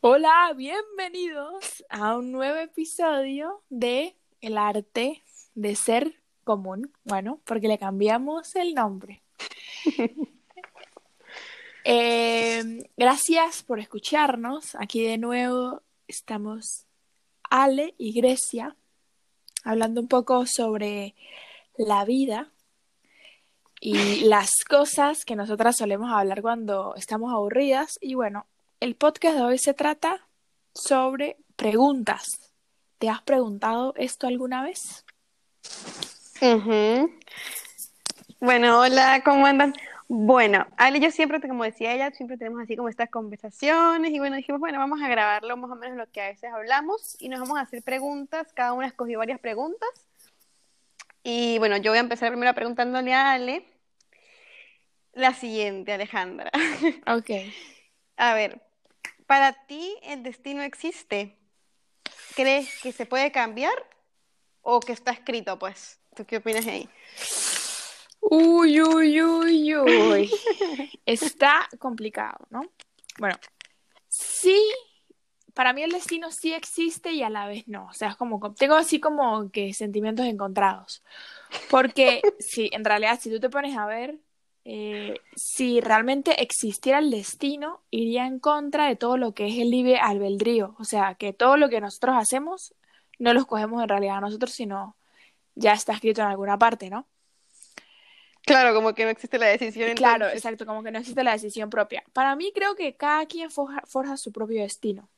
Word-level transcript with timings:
Hola, 0.00 0.52
bienvenidos 0.56 1.84
a 1.88 2.16
un 2.16 2.30
nuevo 2.30 2.58
episodio 2.58 3.62
de 3.70 4.16
El 4.40 4.56
arte 4.56 5.22
de 5.54 5.74
ser 5.74 6.14
común. 6.44 6.92
Bueno, 7.02 7.40
porque 7.44 7.66
le 7.66 7.78
cambiamos 7.78 8.54
el 8.56 8.74
nombre. 8.74 9.22
Eh, 11.84 12.88
gracias 12.96 13.64
por 13.64 13.80
escucharnos. 13.80 14.76
Aquí 14.76 15.02
de 15.02 15.18
nuevo 15.18 15.82
estamos 16.06 16.86
Ale 17.50 17.96
y 17.98 18.12
Grecia 18.12 18.76
hablando 19.64 20.00
un 20.00 20.06
poco 20.06 20.44
sobre 20.46 21.16
la 21.76 22.04
vida 22.04 22.52
y 23.80 24.20
las 24.26 24.52
cosas 24.62 25.24
que 25.24 25.34
nosotras 25.34 25.76
solemos 25.76 26.12
hablar 26.12 26.40
cuando 26.40 26.94
estamos 26.94 27.32
aburridas. 27.32 27.98
Y 28.00 28.14
bueno, 28.14 28.46
el 28.82 28.96
podcast 28.96 29.36
de 29.36 29.42
hoy 29.42 29.58
se 29.58 29.74
trata 29.74 30.26
sobre 30.74 31.36
preguntas. 31.54 32.52
¿Te 32.98 33.08
has 33.08 33.22
preguntado 33.22 33.94
esto 33.96 34.26
alguna 34.26 34.64
vez? 34.64 35.04
Bueno, 38.40 38.80
hola, 38.80 39.22
¿cómo 39.24 39.46
andan? 39.46 39.72
Bueno, 40.08 40.66
Ale 40.76 40.98
yo 40.98 41.12
siempre, 41.12 41.40
como 41.40 41.62
decía 41.62 41.94
ella, 41.94 42.10
siempre 42.10 42.36
tenemos 42.36 42.60
así 42.60 42.74
como 42.74 42.88
estas 42.88 43.08
conversaciones 43.08 44.10
y 44.10 44.18
bueno, 44.18 44.34
dijimos, 44.34 44.60
bueno, 44.60 44.80
vamos 44.80 45.00
a 45.00 45.08
grabarlo 45.08 45.56
más 45.56 45.70
o 45.70 45.76
menos 45.76 45.96
lo 45.96 46.10
que 46.10 46.20
a 46.20 46.26
veces 46.30 46.52
hablamos 46.52 47.16
y 47.20 47.28
nos 47.28 47.38
vamos 47.38 47.58
a 47.58 47.62
hacer 47.62 47.84
preguntas, 47.84 48.52
cada 48.52 48.72
una 48.72 48.88
escogió 48.88 49.20
varias 49.20 49.38
preguntas 49.38 49.88
y 51.22 51.56
bueno, 51.58 51.76
yo 51.76 51.92
voy 51.92 51.98
a 51.98 52.00
empezar 52.00 52.30
primero 52.30 52.52
preguntándole 52.52 53.14
a 53.14 53.30
Ale 53.30 53.64
la 55.12 55.34
siguiente, 55.34 55.92
Alejandra. 55.92 56.50
Ok. 57.06 57.30
A 58.16 58.34
ver, 58.34 58.60
¿para 59.26 59.52
ti 59.66 59.96
el 60.02 60.22
destino 60.22 60.62
existe? 60.62 61.36
¿Crees 62.34 62.80
que 62.82 62.92
se 62.92 63.06
puede 63.06 63.32
cambiar 63.32 63.74
o 64.62 64.80
que 64.80 64.92
está 64.92 65.12
escrito, 65.12 65.58
pues? 65.58 66.00
¿Tú 66.14 66.24
qué 66.24 66.38
opinas 66.38 66.66
ahí? 66.66 66.88
Uy, 68.20 68.80
uy, 68.80 69.22
uy, 69.22 69.76
uy. 69.76 70.30
Está 71.06 71.68
complicado, 71.78 72.46
¿no? 72.50 72.62
Bueno, 73.18 73.36
sí, 74.08 74.58
para 75.54 75.72
mí 75.72 75.82
el 75.82 75.90
destino 75.90 76.30
sí 76.30 76.54
existe 76.54 77.12
y 77.12 77.22
a 77.22 77.30
la 77.30 77.46
vez 77.46 77.66
no. 77.68 77.86
O 77.86 77.92
sea, 77.92 78.10
es 78.10 78.16
como, 78.16 78.54
tengo 78.54 78.74
así 78.74 79.00
como 79.00 79.50
que 79.50 79.74
sentimientos 79.74 80.26
encontrados. 80.26 81.02
Porque 81.70 82.22
sí, 82.38 82.70
en 82.72 82.84
realidad, 82.84 83.18
si 83.20 83.30
tú 83.30 83.40
te 83.40 83.50
pones 83.50 83.76
a 83.76 83.86
ver, 83.86 84.18
eh, 84.64 85.14
si 85.34 85.80
realmente 85.80 86.42
existiera 86.42 87.00
el 87.00 87.10
destino, 87.10 87.80
iría 87.90 88.26
en 88.26 88.38
contra 88.38 88.86
de 88.86 88.96
todo 88.96 89.16
lo 89.16 89.32
que 89.32 89.48
es 89.48 89.58
el 89.58 89.70
libre 89.70 89.98
albedrío. 89.98 90.76
O 90.78 90.84
sea, 90.84 91.14
que 91.14 91.32
todo 91.32 91.56
lo 91.56 91.68
que 91.68 91.80
nosotros 91.80 92.16
hacemos 92.16 92.74
no 93.18 93.32
lo 93.34 93.40
escogemos 93.40 93.82
en 93.82 93.88
realidad 93.88 94.20
nosotros, 94.20 94.52
sino 94.52 94.96
ya 95.54 95.72
está 95.72 95.92
escrito 95.92 96.22
en 96.22 96.28
alguna 96.28 96.58
parte, 96.58 96.90
¿no? 96.90 97.06
Claro, 98.44 98.74
como 98.74 98.94
que 98.94 99.04
no 99.04 99.10
existe 99.10 99.38
la 99.38 99.46
decisión. 99.46 99.94
Claro, 99.94 100.28
exacto, 100.28 100.66
como 100.66 100.82
que 100.82 100.90
no 100.90 100.98
existe 100.98 101.22
la 101.22 101.32
decisión 101.32 101.70
propia. 101.70 102.02
Para 102.12 102.34
mí 102.34 102.50
creo 102.52 102.74
que 102.74 102.94
cada 102.96 103.26
quien 103.26 103.50
forja, 103.50 104.16
su 104.16 104.32
propio 104.32 104.62
destino. 104.62 105.08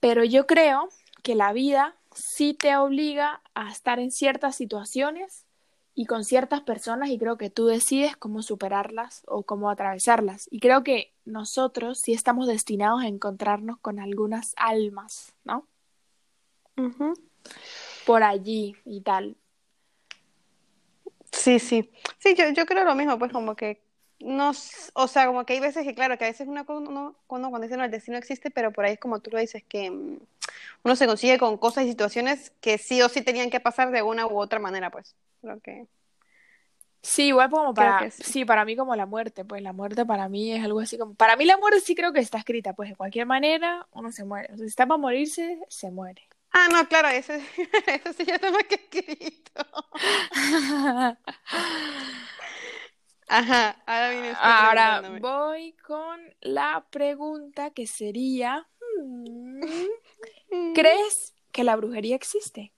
Pero 0.00 0.24
yo 0.24 0.46
creo 0.46 0.88
que 1.22 1.34
la 1.34 1.52
vida 1.52 1.96
sí 2.12 2.54
te 2.54 2.76
obliga 2.76 3.40
a 3.54 3.70
estar 3.70 3.98
en 3.98 4.10
ciertas 4.10 4.56
situaciones 4.56 5.46
y 5.94 6.06
con 6.06 6.24
ciertas 6.24 6.62
personas 6.62 7.10
y 7.10 7.18
creo 7.18 7.36
que 7.36 7.50
tú 7.50 7.66
decides 7.66 8.16
cómo 8.16 8.42
superarlas 8.42 9.22
o 9.26 9.42
cómo 9.42 9.70
atravesarlas. 9.70 10.48
Y 10.50 10.60
creo 10.60 10.82
que 10.82 11.12
nosotros 11.24 12.00
sí 12.02 12.12
estamos 12.12 12.46
destinados 12.46 13.02
a 13.02 13.08
encontrarnos 13.08 13.78
con 13.78 14.00
algunas 14.00 14.54
almas, 14.56 15.34
¿no? 15.44 15.66
Por 18.06 18.22
allí 18.22 18.74
y 18.84 19.02
tal. 19.02 19.36
Sí, 21.30 21.58
sí. 21.58 21.90
Sí, 22.18 22.34
yo, 22.34 22.48
yo 22.50 22.66
creo 22.66 22.84
lo 22.84 22.94
mismo, 22.94 23.18
pues 23.18 23.32
como 23.32 23.54
que 23.54 23.82
no, 24.24 24.52
o 24.94 25.08
sea, 25.08 25.26
como 25.26 25.44
que 25.44 25.54
hay 25.54 25.60
veces 25.60 25.84
que, 25.84 25.94
claro, 25.94 26.16
que 26.16 26.24
a 26.24 26.28
veces 26.28 26.48
uno, 26.48 26.64
uno, 26.68 27.16
cuando 27.26 27.58
dice 27.60 27.76
no, 27.76 27.84
el 27.84 27.90
destino 27.90 28.16
existe, 28.16 28.50
pero 28.50 28.72
por 28.72 28.84
ahí 28.84 28.94
es 28.94 29.00
como 29.00 29.20
tú 29.20 29.30
lo 29.30 29.38
dices, 29.38 29.64
que 29.68 29.90
mm, 29.90 30.18
uno 30.84 30.96
se 30.96 31.06
consigue 31.06 31.38
con 31.38 31.58
cosas 31.58 31.84
y 31.84 31.88
situaciones 31.88 32.52
que 32.60 32.78
sí 32.78 33.02
o 33.02 33.08
sí 33.08 33.22
tenían 33.22 33.50
que 33.50 33.60
pasar 33.60 33.90
de 33.90 34.02
una 34.02 34.26
u 34.26 34.38
otra 34.38 34.58
manera, 34.58 34.90
pues. 34.90 35.14
Creo 35.40 35.60
que. 35.60 35.86
Sí, 37.02 37.28
igual 37.28 37.50
como 37.50 37.74
para, 37.74 38.10
sí. 38.12 38.44
para 38.44 38.64
mí 38.64 38.76
como 38.76 38.94
la 38.94 39.06
muerte, 39.06 39.44
pues 39.44 39.60
la 39.60 39.72
muerte 39.72 40.06
para 40.06 40.28
mí 40.28 40.52
es 40.52 40.62
algo 40.62 40.78
así 40.78 40.96
como, 40.96 41.14
para 41.14 41.34
mí 41.34 41.44
la 41.44 41.56
muerte 41.56 41.80
sí 41.80 41.96
creo 41.96 42.12
que 42.12 42.20
está 42.20 42.38
escrita, 42.38 42.74
pues 42.74 42.90
de 42.90 42.96
cualquier 42.96 43.26
manera 43.26 43.88
uno 43.90 44.12
se 44.12 44.24
muere, 44.24 44.48
o 44.52 44.56
sea, 44.56 44.64
si 44.64 44.70
está 44.70 44.86
para 44.86 44.98
morirse, 44.98 45.58
se 45.68 45.90
muere. 45.90 46.22
Ah, 46.52 46.68
no, 46.70 46.86
claro, 46.86 47.08
eso, 47.08 47.32
eso 47.86 48.12
sí 48.16 48.24
ya 48.24 48.36
está 48.36 48.52
más 48.52 48.62
que 48.64 48.76
escrito. 48.76 49.66
Ajá, 53.34 53.82
ahora 53.86 54.36
Ahora 54.42 55.18
voy 55.18 55.72
con 55.86 56.20
la 56.42 56.84
pregunta 56.90 57.70
que 57.70 57.86
sería, 57.86 58.68
hmm, 58.98 59.62
¿crees 60.74 61.32
que 61.50 61.64
la 61.64 61.76
brujería 61.76 62.14
existe? 62.14 62.72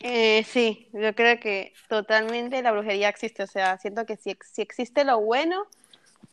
Eh, 0.00 0.42
sí, 0.42 0.88
yo 0.92 1.14
creo 1.14 1.38
que 1.38 1.72
totalmente 1.88 2.60
la 2.62 2.72
brujería 2.72 3.08
existe. 3.08 3.44
O 3.44 3.46
sea, 3.46 3.78
siento 3.78 4.06
que 4.06 4.16
si, 4.16 4.36
si 4.52 4.60
existe 4.60 5.04
lo 5.04 5.20
bueno, 5.20 5.68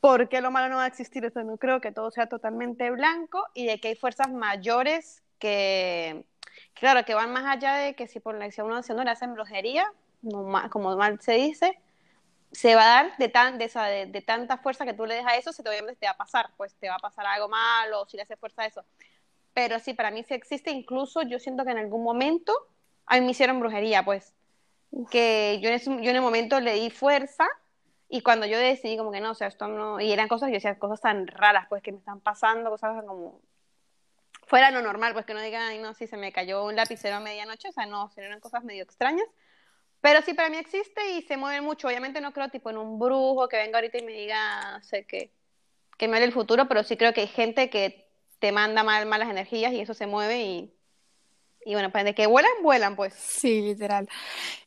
¿por 0.01 0.27
qué 0.27 0.41
lo 0.41 0.49
malo 0.49 0.67
no 0.67 0.77
va 0.77 0.85
a 0.85 0.87
existir? 0.87 1.31
O 1.31 1.43
no 1.43 1.57
creo 1.57 1.79
que 1.79 1.91
todo 1.91 2.09
sea 2.09 2.25
totalmente 2.25 2.89
blanco 2.89 3.45
y 3.53 3.67
de 3.67 3.79
que 3.79 3.89
hay 3.89 3.95
fuerzas 3.95 4.31
mayores 4.31 5.21
que, 5.37 6.25
claro, 6.73 7.05
que 7.05 7.13
van 7.13 7.31
más 7.31 7.45
allá 7.45 7.75
de 7.75 7.93
que 7.93 8.07
si 8.07 8.19
por 8.19 8.35
la 8.35 8.45
acción 8.45 8.65
uno 8.65 8.81
no 8.81 9.03
le 9.03 9.11
hacen 9.11 9.35
brujería, 9.35 9.93
como 10.71 10.97
mal 10.97 11.21
se 11.21 11.33
dice, 11.33 11.79
se 12.57 12.73
va 12.73 12.81
a 12.81 13.03
dar 13.03 13.17
de, 13.17 13.29
tan, 13.29 13.59
de, 13.59 14.07
de, 14.11 14.21
tanta 14.23 14.57
fuerza 14.57 14.83
que 14.83 14.95
tú 14.95 15.05
le 15.05 15.13
des 15.13 15.25
a 15.27 15.35
eso, 15.35 15.53
se 15.53 15.61
te, 15.61 15.69
obviamente 15.69 15.99
te 15.99 16.07
va 16.07 16.13
a 16.13 16.17
pasar, 16.17 16.49
pues 16.57 16.73
te 16.73 16.89
va 16.89 16.95
a 16.95 16.99
pasar 16.99 17.23
algo 17.27 17.47
malo, 17.47 18.07
si 18.07 18.17
le 18.17 18.23
haces 18.23 18.39
fuerza 18.39 18.63
a 18.63 18.65
eso. 18.65 18.83
Pero 19.53 19.77
sí, 19.77 19.93
para 19.93 20.09
mí 20.09 20.23
sí 20.23 20.33
existe, 20.33 20.71
incluso 20.71 21.21
yo 21.21 21.37
siento 21.37 21.63
que 21.65 21.69
en 21.69 21.77
algún 21.77 22.03
momento 22.03 22.51
a 23.05 23.19
mí 23.19 23.21
me 23.21 23.29
hicieron 23.29 23.59
brujería, 23.59 24.03
pues, 24.03 24.33
que 25.11 25.59
yo 25.61 25.69
en, 25.69 25.75
ese, 25.75 25.91
yo 26.01 26.09
en 26.09 26.15
el 26.15 26.21
momento 26.23 26.59
le 26.59 26.73
di 26.73 26.89
fuerza 26.89 27.45
y 28.09 28.21
cuando 28.21 28.47
yo 28.47 28.57
decidí 28.57 28.97
como 28.97 29.11
que 29.11 29.21
no, 29.21 29.31
o 29.31 29.35
sea, 29.35 29.49
esto 29.49 29.67
no, 29.67 29.99
y 29.99 30.11
eran 30.11 30.27
cosas, 30.27 30.49
yo 30.49 30.55
decía, 30.55 30.79
cosas 30.79 30.99
tan 30.99 31.27
raras, 31.27 31.67
pues, 31.69 31.83
que 31.83 31.91
me 31.91 31.99
están 31.99 32.21
pasando, 32.21 32.71
cosas 32.71 33.03
como 33.05 33.39
fuera 34.47 34.71
lo 34.71 34.81
normal, 34.81 35.13
pues 35.13 35.27
que 35.27 35.35
no 35.35 35.41
digan, 35.41 35.61
ay, 35.61 35.77
no, 35.77 35.93
si 35.93 36.07
se 36.07 36.17
me 36.17 36.31
cayó 36.31 36.65
un 36.65 36.75
lapicero 36.75 37.17
a 37.17 37.19
medianoche, 37.19 37.69
o 37.69 37.71
sea, 37.71 37.85
no, 37.85 38.09
eran 38.17 38.39
cosas 38.39 38.63
medio 38.63 38.81
extrañas. 38.81 39.27
Pero 40.01 40.21
sí, 40.21 40.33
para 40.33 40.49
mí 40.49 40.57
existe 40.57 41.01
y 41.11 41.21
se 41.23 41.37
mueve 41.37 41.61
mucho. 41.61 41.87
Obviamente 41.87 42.21
no 42.21 42.33
creo 42.33 42.49
tipo 42.49 42.69
en 42.69 42.77
un 42.77 42.99
brujo 42.99 43.47
que 43.47 43.57
venga 43.57 43.77
ahorita 43.77 43.97
y 43.97 44.03
me 44.03 44.13
diga, 44.13 44.77
no 44.77 44.83
sé, 44.83 45.05
que, 45.05 45.31
que 45.97 46.07
me 46.07 46.17
hable 46.17 46.27
el 46.27 46.33
futuro, 46.33 46.67
pero 46.67 46.83
sí 46.83 46.97
creo 46.97 47.13
que 47.13 47.21
hay 47.21 47.27
gente 47.27 47.69
que 47.69 48.07
te 48.39 48.51
manda 48.51 48.83
mal, 48.83 49.05
malas 49.07 49.29
energías 49.29 49.73
y 49.73 49.79
eso 49.81 49.93
se 49.93 50.05
mueve 50.05 50.43
y, 50.43 50.73
y 51.65 51.73
bueno, 51.73 51.91
pues 51.91 52.05
de 52.05 52.13
que 52.13 52.27
vuelan, 52.27 52.51
vuelan, 52.61 52.95
pues. 52.95 53.13
Sí, 53.13 53.61
literal. 53.61 54.07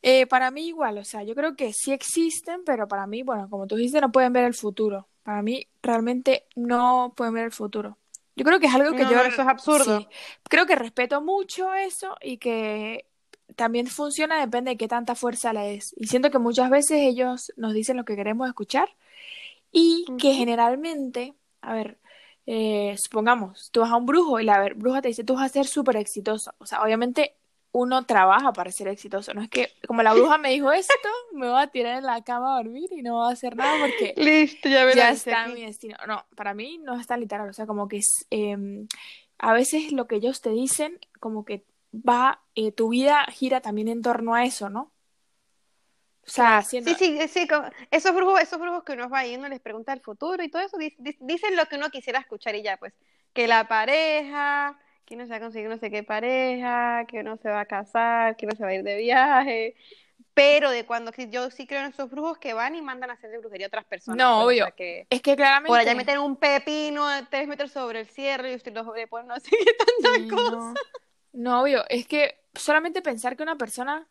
Eh, 0.02 0.26
para 0.26 0.50
mí 0.50 0.66
igual, 0.66 0.98
o 0.98 1.04
sea, 1.04 1.22
yo 1.22 1.34
creo 1.34 1.56
que 1.56 1.72
sí 1.72 1.92
existen, 1.92 2.62
pero 2.64 2.88
para 2.88 3.06
mí, 3.06 3.22
bueno, 3.22 3.48
como 3.48 3.66
tú 3.66 3.76
dijiste, 3.76 4.00
no 4.00 4.12
pueden 4.12 4.32
ver 4.32 4.44
el 4.44 4.54
futuro. 4.54 5.08
Para 5.22 5.42
mí, 5.42 5.66
realmente 5.82 6.46
no 6.56 7.12
pueden 7.16 7.34
ver 7.34 7.44
el 7.44 7.52
futuro. 7.52 7.96
Yo 8.36 8.44
creo 8.44 8.58
que 8.58 8.66
es 8.66 8.74
algo 8.74 8.92
que 8.92 9.02
yo... 9.02 9.20
Eso 9.20 9.42
es 9.42 9.48
absurdo. 9.48 10.08
creo 10.48 10.66
que 10.66 10.74
respeto 10.74 11.20
mucho 11.20 11.74
eso 11.74 12.16
y 12.20 12.38
que 12.38 13.09
también 13.60 13.88
funciona 13.88 14.40
depende 14.40 14.70
de 14.70 14.76
qué 14.78 14.88
tanta 14.88 15.14
fuerza 15.14 15.52
le 15.52 15.60
des. 15.60 15.92
Y 15.98 16.06
siento 16.06 16.30
que 16.30 16.38
muchas 16.38 16.70
veces 16.70 16.96
ellos 17.02 17.52
nos 17.58 17.74
dicen 17.74 17.98
lo 17.98 18.06
que 18.06 18.16
queremos 18.16 18.48
escuchar 18.48 18.88
y 19.70 20.06
que 20.18 20.32
generalmente, 20.32 21.34
a 21.60 21.74
ver, 21.74 21.98
eh, 22.46 22.96
supongamos, 22.98 23.68
tú 23.70 23.80
vas 23.80 23.90
a 23.90 23.96
un 23.96 24.06
brujo 24.06 24.40
y 24.40 24.44
la 24.44 24.58
ver, 24.58 24.76
bruja 24.76 25.02
te 25.02 25.08
dice, 25.08 25.24
tú 25.24 25.34
vas 25.34 25.44
a 25.44 25.48
ser 25.50 25.66
súper 25.66 25.96
exitoso. 25.96 26.54
O 26.56 26.64
sea, 26.64 26.82
obviamente 26.82 27.34
uno 27.72 28.06
trabaja 28.06 28.50
para 28.54 28.72
ser 28.72 28.88
exitoso. 28.88 29.34
No 29.34 29.42
es 29.42 29.50
que, 29.50 29.68
como 29.86 30.02
la 30.02 30.14
bruja 30.14 30.38
me 30.38 30.52
dijo 30.52 30.72
esto, 30.72 30.94
me 31.34 31.46
voy 31.46 31.60
a 31.60 31.66
tirar 31.66 31.98
en 31.98 32.06
la 32.06 32.24
cama 32.24 32.54
a 32.54 32.62
dormir 32.62 32.88
y 32.92 33.02
no 33.02 33.16
voy 33.16 33.28
a 33.28 33.34
hacer 33.34 33.56
nada 33.56 33.78
porque 33.78 34.14
Listo, 34.16 34.70
ya, 34.70 34.90
ya 34.94 35.10
está 35.10 35.48
mi 35.48 35.66
destino. 35.66 35.98
No, 36.06 36.24
para 36.34 36.54
mí 36.54 36.78
no 36.78 36.98
es 36.98 37.06
tan 37.06 37.20
literal. 37.20 37.50
O 37.50 37.52
sea, 37.52 37.66
como 37.66 37.88
que 37.88 37.98
es, 37.98 38.26
em, 38.30 38.88
a 39.36 39.52
veces 39.52 39.92
lo 39.92 40.06
que 40.06 40.16
ellos 40.16 40.40
te 40.40 40.48
dicen, 40.48 40.98
como 41.20 41.44
que 41.44 41.62
va, 41.92 42.42
eh, 42.54 42.72
tu 42.72 42.90
vida 42.90 43.24
gira 43.30 43.60
también 43.60 43.88
en 43.88 44.02
torno 44.02 44.34
a 44.34 44.44
eso, 44.44 44.70
¿no? 44.70 44.92
O 46.26 46.30
sea, 46.30 46.62
Sí, 46.78 46.94
sí, 46.94 47.28
sí, 47.28 47.48
esos 47.90 48.14
brujos, 48.14 48.40
esos 48.40 48.58
brujos 48.58 48.84
que 48.84 48.92
uno 48.92 49.08
va 49.10 49.26
y 49.26 49.36
uno 49.36 49.48
les 49.48 49.60
pregunta 49.60 49.92
el 49.92 50.00
futuro 50.00 50.42
y 50.42 50.48
todo 50.50 50.62
eso, 50.62 50.78
dicen 51.20 51.56
lo 51.56 51.66
que 51.66 51.76
uno 51.76 51.90
quisiera 51.90 52.18
escuchar 52.20 52.54
y 52.54 52.62
ya, 52.62 52.76
pues, 52.78 52.94
que 53.34 53.46
la 53.46 53.68
pareja, 53.68 54.78
que 55.04 55.14
uno 55.14 55.24
se 55.26 55.30
va 55.30 55.36
a 55.36 55.40
conseguir 55.40 55.68
no 55.68 55.76
sé 55.78 55.90
qué 55.90 56.02
pareja, 56.02 57.04
que 57.06 57.20
uno 57.20 57.36
se 57.36 57.50
va 57.50 57.60
a 57.60 57.66
casar, 57.66 58.36
que 58.36 58.46
uno 58.46 58.54
se 58.56 58.62
va 58.64 58.70
a 58.70 58.74
ir 58.74 58.82
de 58.82 58.96
viaje, 58.96 59.74
pero 60.34 60.70
de 60.70 60.86
cuando 60.86 61.12
yo 61.30 61.50
sí 61.50 61.66
creo 61.66 61.80
en 61.80 61.88
esos 61.92 62.10
brujos 62.10 62.38
que 62.38 62.54
van 62.54 62.74
y 62.76 62.82
mandan 62.82 63.10
a 63.10 63.14
hacer 63.14 63.30
de 63.30 63.38
brujería 63.38 63.66
a 63.66 63.68
otras 63.68 63.86
personas. 63.86 64.28
No, 64.28 64.34
pues, 64.34 64.48
o 64.50 64.52
obvio. 64.52 64.66
sea, 64.66 64.72
que 64.72 65.08
Es 65.10 65.22
que 65.22 65.36
claramente. 65.36 65.66
por 65.66 65.78
allá 65.80 65.94
meten 65.96 66.18
un 66.20 66.36
pepino 66.36 67.08
de 67.08 67.24
tres 67.26 67.48
metros 67.48 67.72
sobre 67.72 68.00
el 68.00 68.08
cierre 68.08 68.52
y 68.52 68.56
usted 68.56 68.74
lo 68.74 68.94
le 68.94 69.08
ponen 69.08 69.32
así 69.32 69.50
tantas 69.78 70.26
Sí, 70.26 70.26
cosas. 70.28 70.44
no. 70.48 70.80
No, 71.32 71.62
obvio. 71.62 71.84
Es 71.88 72.06
que 72.06 72.40
solamente 72.54 73.02
pensar 73.02 73.36
que 73.36 73.42
una 73.42 73.56
persona 73.56 74.08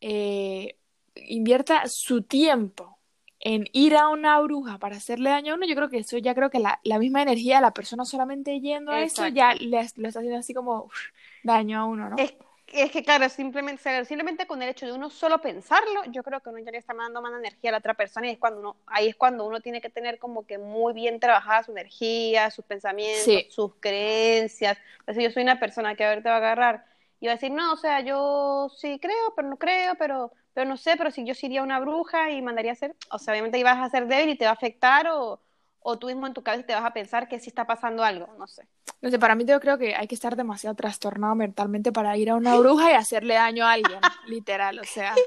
eh, 0.00 0.78
invierta 1.14 1.88
su 1.88 2.22
tiempo 2.22 2.98
en 3.40 3.66
ir 3.72 3.96
a 3.96 4.08
una 4.08 4.40
bruja 4.40 4.78
para 4.78 4.96
hacerle 4.96 5.30
daño 5.30 5.52
a 5.52 5.56
uno, 5.56 5.66
yo 5.66 5.74
creo 5.74 5.90
que 5.90 5.98
eso 5.98 6.16
ya 6.18 6.34
creo 6.34 6.50
que 6.50 6.58
la, 6.60 6.80
la 6.82 6.98
misma 6.98 7.22
energía 7.22 7.56
de 7.56 7.62
la 7.62 7.74
persona 7.74 8.04
solamente 8.04 8.58
yendo 8.60 8.90
a 8.92 9.02
eso 9.02 9.28
ya 9.28 9.54
le, 9.54 9.86
lo 9.96 10.08
está 10.08 10.20
haciendo 10.20 10.38
así 10.38 10.54
como 10.54 10.84
uf, 10.84 10.98
daño 11.42 11.78
a 11.80 11.84
uno, 11.84 12.08
¿no? 12.08 12.16
Es, 12.16 12.34
es 12.82 12.90
que, 12.90 13.02
claro, 13.02 13.28
simplemente, 13.28 14.04
simplemente 14.04 14.46
con 14.46 14.62
el 14.62 14.68
hecho 14.70 14.86
de 14.86 14.92
uno 14.92 15.10
solo 15.10 15.40
pensarlo, 15.40 16.02
yo 16.10 16.22
creo 16.22 16.40
que 16.40 16.50
uno 16.50 16.58
ya 16.60 16.70
le 16.70 16.78
está 16.78 16.94
mandando 16.94 17.22
más 17.22 17.32
energía 17.38 17.70
a 17.70 17.72
la 17.72 17.78
otra 17.78 17.94
persona 17.94 18.26
y 18.26 18.30
es 18.30 18.38
cuando 18.38 18.60
uno, 18.60 18.76
ahí 18.86 19.08
es 19.08 19.16
cuando 19.16 19.46
uno 19.46 19.60
tiene 19.60 19.80
que 19.80 19.90
tener 19.90 20.18
como 20.18 20.46
que 20.46 20.58
muy 20.58 20.92
bien 20.92 21.20
trabajada 21.20 21.62
su 21.62 21.72
energía, 21.72 22.50
sus 22.50 22.64
pensamientos, 22.64 23.24
Sí. 23.24 23.46
sus 23.50 23.74
creencias. 23.80 24.78
Sea, 25.06 25.22
yo 25.22 25.30
soy 25.30 25.42
una 25.42 25.60
persona 25.60 25.94
que 25.94 26.04
a 26.04 26.08
ver 26.10 26.22
te 26.22 26.28
va 26.28 26.36
a 26.36 26.38
agarrar 26.38 26.84
y 27.20 27.26
va 27.26 27.32
a 27.32 27.36
decir, 27.36 27.50
no, 27.52 27.72
o 27.72 27.76
sea, 27.76 28.00
yo 28.00 28.68
sí 28.76 28.98
creo, 29.00 29.32
pero 29.36 29.48
no 29.48 29.56
creo, 29.56 29.94
pero, 29.96 30.32
pero 30.52 30.68
no 30.68 30.76
sé, 30.76 30.96
pero 30.96 31.10
si 31.10 31.24
yo 31.24 31.34
sería 31.34 31.62
una 31.62 31.80
bruja 31.80 32.30
y 32.30 32.42
mandaría 32.42 32.72
a 32.72 32.74
hacer, 32.74 32.94
o 33.10 33.18
sea, 33.18 33.32
obviamente 33.32 33.58
ibas 33.58 33.78
a 33.78 33.88
ser 33.90 34.06
débil 34.06 34.30
y 34.30 34.36
te 34.38 34.44
va 34.44 34.50
a 34.50 34.54
afectar 34.54 35.08
o, 35.08 35.40
o 35.86 35.98
tú 35.98 36.06
mismo 36.06 36.26
en 36.26 36.32
tu 36.32 36.42
cabeza 36.42 36.64
te 36.66 36.74
vas 36.74 36.84
a 36.84 36.94
pensar 36.94 37.28
que 37.28 37.38
sí 37.38 37.50
está 37.50 37.66
pasando 37.66 38.02
algo, 38.02 38.26
no 38.38 38.46
sé. 38.46 38.66
No 39.02 39.10
sé, 39.10 39.18
para 39.18 39.34
mí 39.34 39.44
yo 39.44 39.60
creo 39.60 39.76
que 39.76 39.94
hay 39.94 40.06
que 40.08 40.14
estar 40.14 40.34
demasiado 40.34 40.74
trastornado 40.74 41.34
mentalmente 41.34 41.92
para 41.92 42.16
ir 42.16 42.30
a 42.30 42.36
una 42.36 42.56
bruja 42.56 42.90
y 42.90 42.94
hacerle 42.94 43.34
daño 43.34 43.66
a 43.66 43.72
alguien, 43.72 44.00
literal, 44.26 44.78
o 44.78 44.84
sea. 44.84 45.14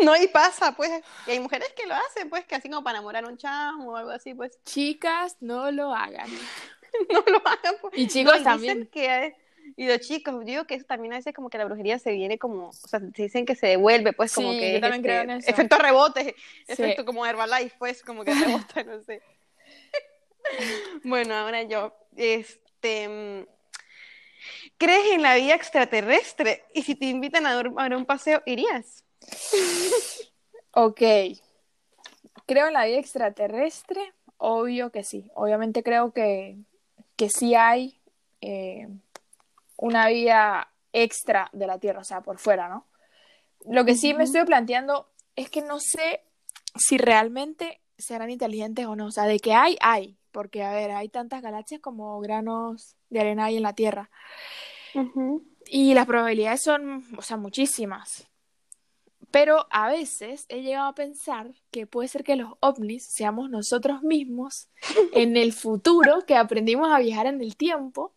No, 0.00 0.16
y 0.16 0.28
pasa, 0.28 0.72
pues. 0.76 0.90
Y 1.26 1.32
hay 1.32 1.40
mujeres 1.40 1.68
que 1.76 1.86
lo 1.86 1.94
hacen, 1.94 2.30
pues, 2.30 2.46
que 2.46 2.54
así 2.54 2.70
como 2.70 2.82
para 2.82 2.96
enamorar 2.98 3.24
a 3.24 3.28
un 3.28 3.36
chamo 3.36 3.90
o 3.92 3.96
algo 3.96 4.10
así, 4.10 4.32
pues. 4.32 4.58
Chicas, 4.64 5.36
no 5.40 5.70
lo 5.70 5.92
hagan. 5.94 6.30
No 7.12 7.20
lo 7.26 7.38
hagan, 7.46 7.74
pues. 7.82 7.92
Y 7.94 8.06
chicos 8.06 8.38
No, 8.38 8.42
también. 8.44 8.88
Dicen 8.88 8.90
que, 8.90 9.36
y 9.76 9.86
los 9.86 10.00
chicos, 10.00 10.42
digo 10.46 10.64
que 10.64 10.76
eso 10.76 10.86
también 10.86 11.12
a 11.12 11.16
veces 11.16 11.34
como 11.34 11.50
que 11.50 11.58
la 11.58 11.66
brujería 11.66 11.98
se 11.98 12.12
viene 12.12 12.38
como, 12.38 12.68
o 12.68 12.72
sea, 12.72 13.00
se 13.00 13.22
dicen 13.24 13.44
que 13.44 13.54
se 13.54 13.66
devuelve, 13.66 14.14
pues, 14.14 14.32
como 14.34 14.52
Sí, 14.52 14.58
que 14.60 14.72
yo 14.74 14.80
también 14.80 15.02
creo 15.02 15.20
este, 15.22 15.32
en 15.32 15.38
eso. 15.40 15.50
efecto 15.50 15.76
rebote, 15.76 16.34
Sí. 16.66 16.72
efecto 16.72 17.04
como 17.04 17.26
Herbalife, 17.26 17.74
pues, 17.78 18.02
como 18.02 18.24
que 18.24 18.32
rebota, 18.32 18.82
no 18.84 19.02
sé. 19.02 19.20
bueno, 21.04 21.34
ahora 21.34 21.62
yo, 21.62 21.94
este, 22.16 23.08
mm, 23.08 23.46
¿crees 24.78 25.12
en 25.12 25.22
la 25.22 25.34
vida 25.34 25.54
extraterrestre? 25.54 26.64
Y 26.74 26.82
si 26.82 26.94
te 26.94 27.06
invitan 27.06 27.46
a 27.46 27.54
dar 27.54 27.94
un 27.94 28.06
paseo, 28.06 28.42
¿irías? 28.46 29.04
Ok. 30.78 31.00
Creo 32.44 32.66
en 32.66 32.74
la 32.74 32.84
vida 32.84 32.98
extraterrestre, 32.98 34.12
obvio 34.36 34.92
que 34.92 35.04
sí. 35.04 35.30
Obviamente 35.34 35.82
creo 35.82 36.12
que, 36.12 36.58
que 37.16 37.30
sí 37.30 37.54
hay 37.54 37.98
eh, 38.42 38.86
una 39.78 40.08
vida 40.08 40.70
extra 40.92 41.48
de 41.54 41.66
la 41.66 41.78
Tierra, 41.78 42.00
o 42.00 42.04
sea, 42.04 42.20
por 42.20 42.38
fuera, 42.38 42.68
¿no? 42.68 42.86
Lo 43.64 43.86
que 43.86 43.94
sí 43.94 44.12
me 44.12 44.24
estoy 44.24 44.44
planteando 44.44 45.08
es 45.34 45.48
que 45.48 45.62
no 45.62 45.80
sé 45.80 46.20
si 46.76 46.98
realmente 46.98 47.80
serán 47.98 48.30
inteligentes 48.30 48.86
o 48.86 48.96
no. 48.96 49.06
O 49.06 49.10
sea, 49.10 49.24
de 49.24 49.38
que 49.38 49.54
hay, 49.54 49.76
hay. 49.80 50.16
Porque, 50.36 50.62
a 50.62 50.70
ver, 50.70 50.90
hay 50.90 51.08
tantas 51.08 51.40
galaxias 51.40 51.80
como 51.80 52.20
granos 52.20 52.94
de 53.08 53.20
arena 53.20 53.46
hay 53.46 53.56
en 53.56 53.62
la 53.62 53.72
Tierra. 53.72 54.10
Y 55.64 55.94
las 55.94 56.04
probabilidades 56.04 56.60
son, 56.60 57.06
o 57.16 57.22
sea, 57.22 57.38
muchísimas. 57.38 58.28
Pero 59.30 59.66
a 59.70 59.88
veces 59.88 60.44
he 60.50 60.60
llegado 60.60 60.88
a 60.88 60.94
pensar 60.94 61.54
que 61.70 61.86
puede 61.86 62.08
ser 62.08 62.22
que 62.22 62.36
los 62.36 62.52
ovnis 62.60 63.06
seamos 63.06 63.48
nosotros 63.48 64.02
mismos 64.02 64.68
en 65.14 65.38
el 65.38 65.54
futuro 65.54 66.26
que 66.26 66.36
aprendimos 66.36 66.90
a 66.92 66.98
viajar 66.98 67.28
en 67.28 67.40
el 67.40 67.56
tiempo 67.56 68.12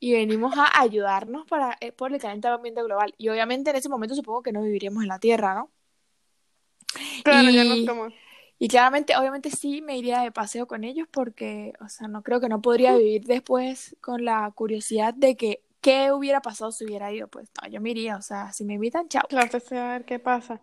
y 0.00 0.14
venimos 0.14 0.58
a 0.58 0.80
ayudarnos 0.80 1.46
para, 1.46 1.76
eh, 1.80 1.92
por 1.92 2.12
el 2.12 2.20
calentamiento 2.20 2.82
global. 2.82 3.14
Y 3.18 3.28
obviamente 3.28 3.70
en 3.70 3.76
ese 3.76 3.88
momento 3.88 4.16
supongo 4.16 4.42
que 4.42 4.50
no 4.50 4.62
viviríamos 4.62 5.04
en 5.04 5.08
la 5.10 5.20
Tierra, 5.20 5.54
¿no? 5.54 5.70
Claro, 7.22 7.50
ya 7.50 7.62
no 7.62 7.76
Y- 7.76 7.82
es 7.82 7.88
como... 7.88 8.29
Y 8.62 8.68
claramente, 8.68 9.16
obviamente 9.16 9.50
sí 9.50 9.80
me 9.80 9.96
iría 9.96 10.20
de 10.20 10.32
paseo 10.32 10.66
con 10.66 10.84
ellos 10.84 11.08
porque, 11.10 11.72
o 11.80 11.88
sea, 11.88 12.08
no 12.08 12.22
creo 12.22 12.42
que 12.42 12.50
no 12.50 12.60
podría 12.60 12.94
vivir 12.94 13.24
después 13.24 13.96
con 14.02 14.22
la 14.22 14.52
curiosidad 14.54 15.14
de 15.14 15.34
que 15.34 15.62
qué 15.80 16.12
hubiera 16.12 16.42
pasado 16.42 16.70
si 16.70 16.84
hubiera 16.84 17.10
ido. 17.10 17.26
Pues 17.26 17.48
no, 17.58 17.70
yo 17.70 17.80
me 17.80 17.88
iría, 17.92 18.18
o 18.18 18.22
sea, 18.22 18.52
si 18.52 18.66
me 18.66 18.74
invitan, 18.74 19.08
chao. 19.08 19.22
Claro, 19.30 19.48
te 19.48 19.78
a 19.78 19.92
ver 19.92 20.04
qué 20.04 20.18
pasa. 20.18 20.60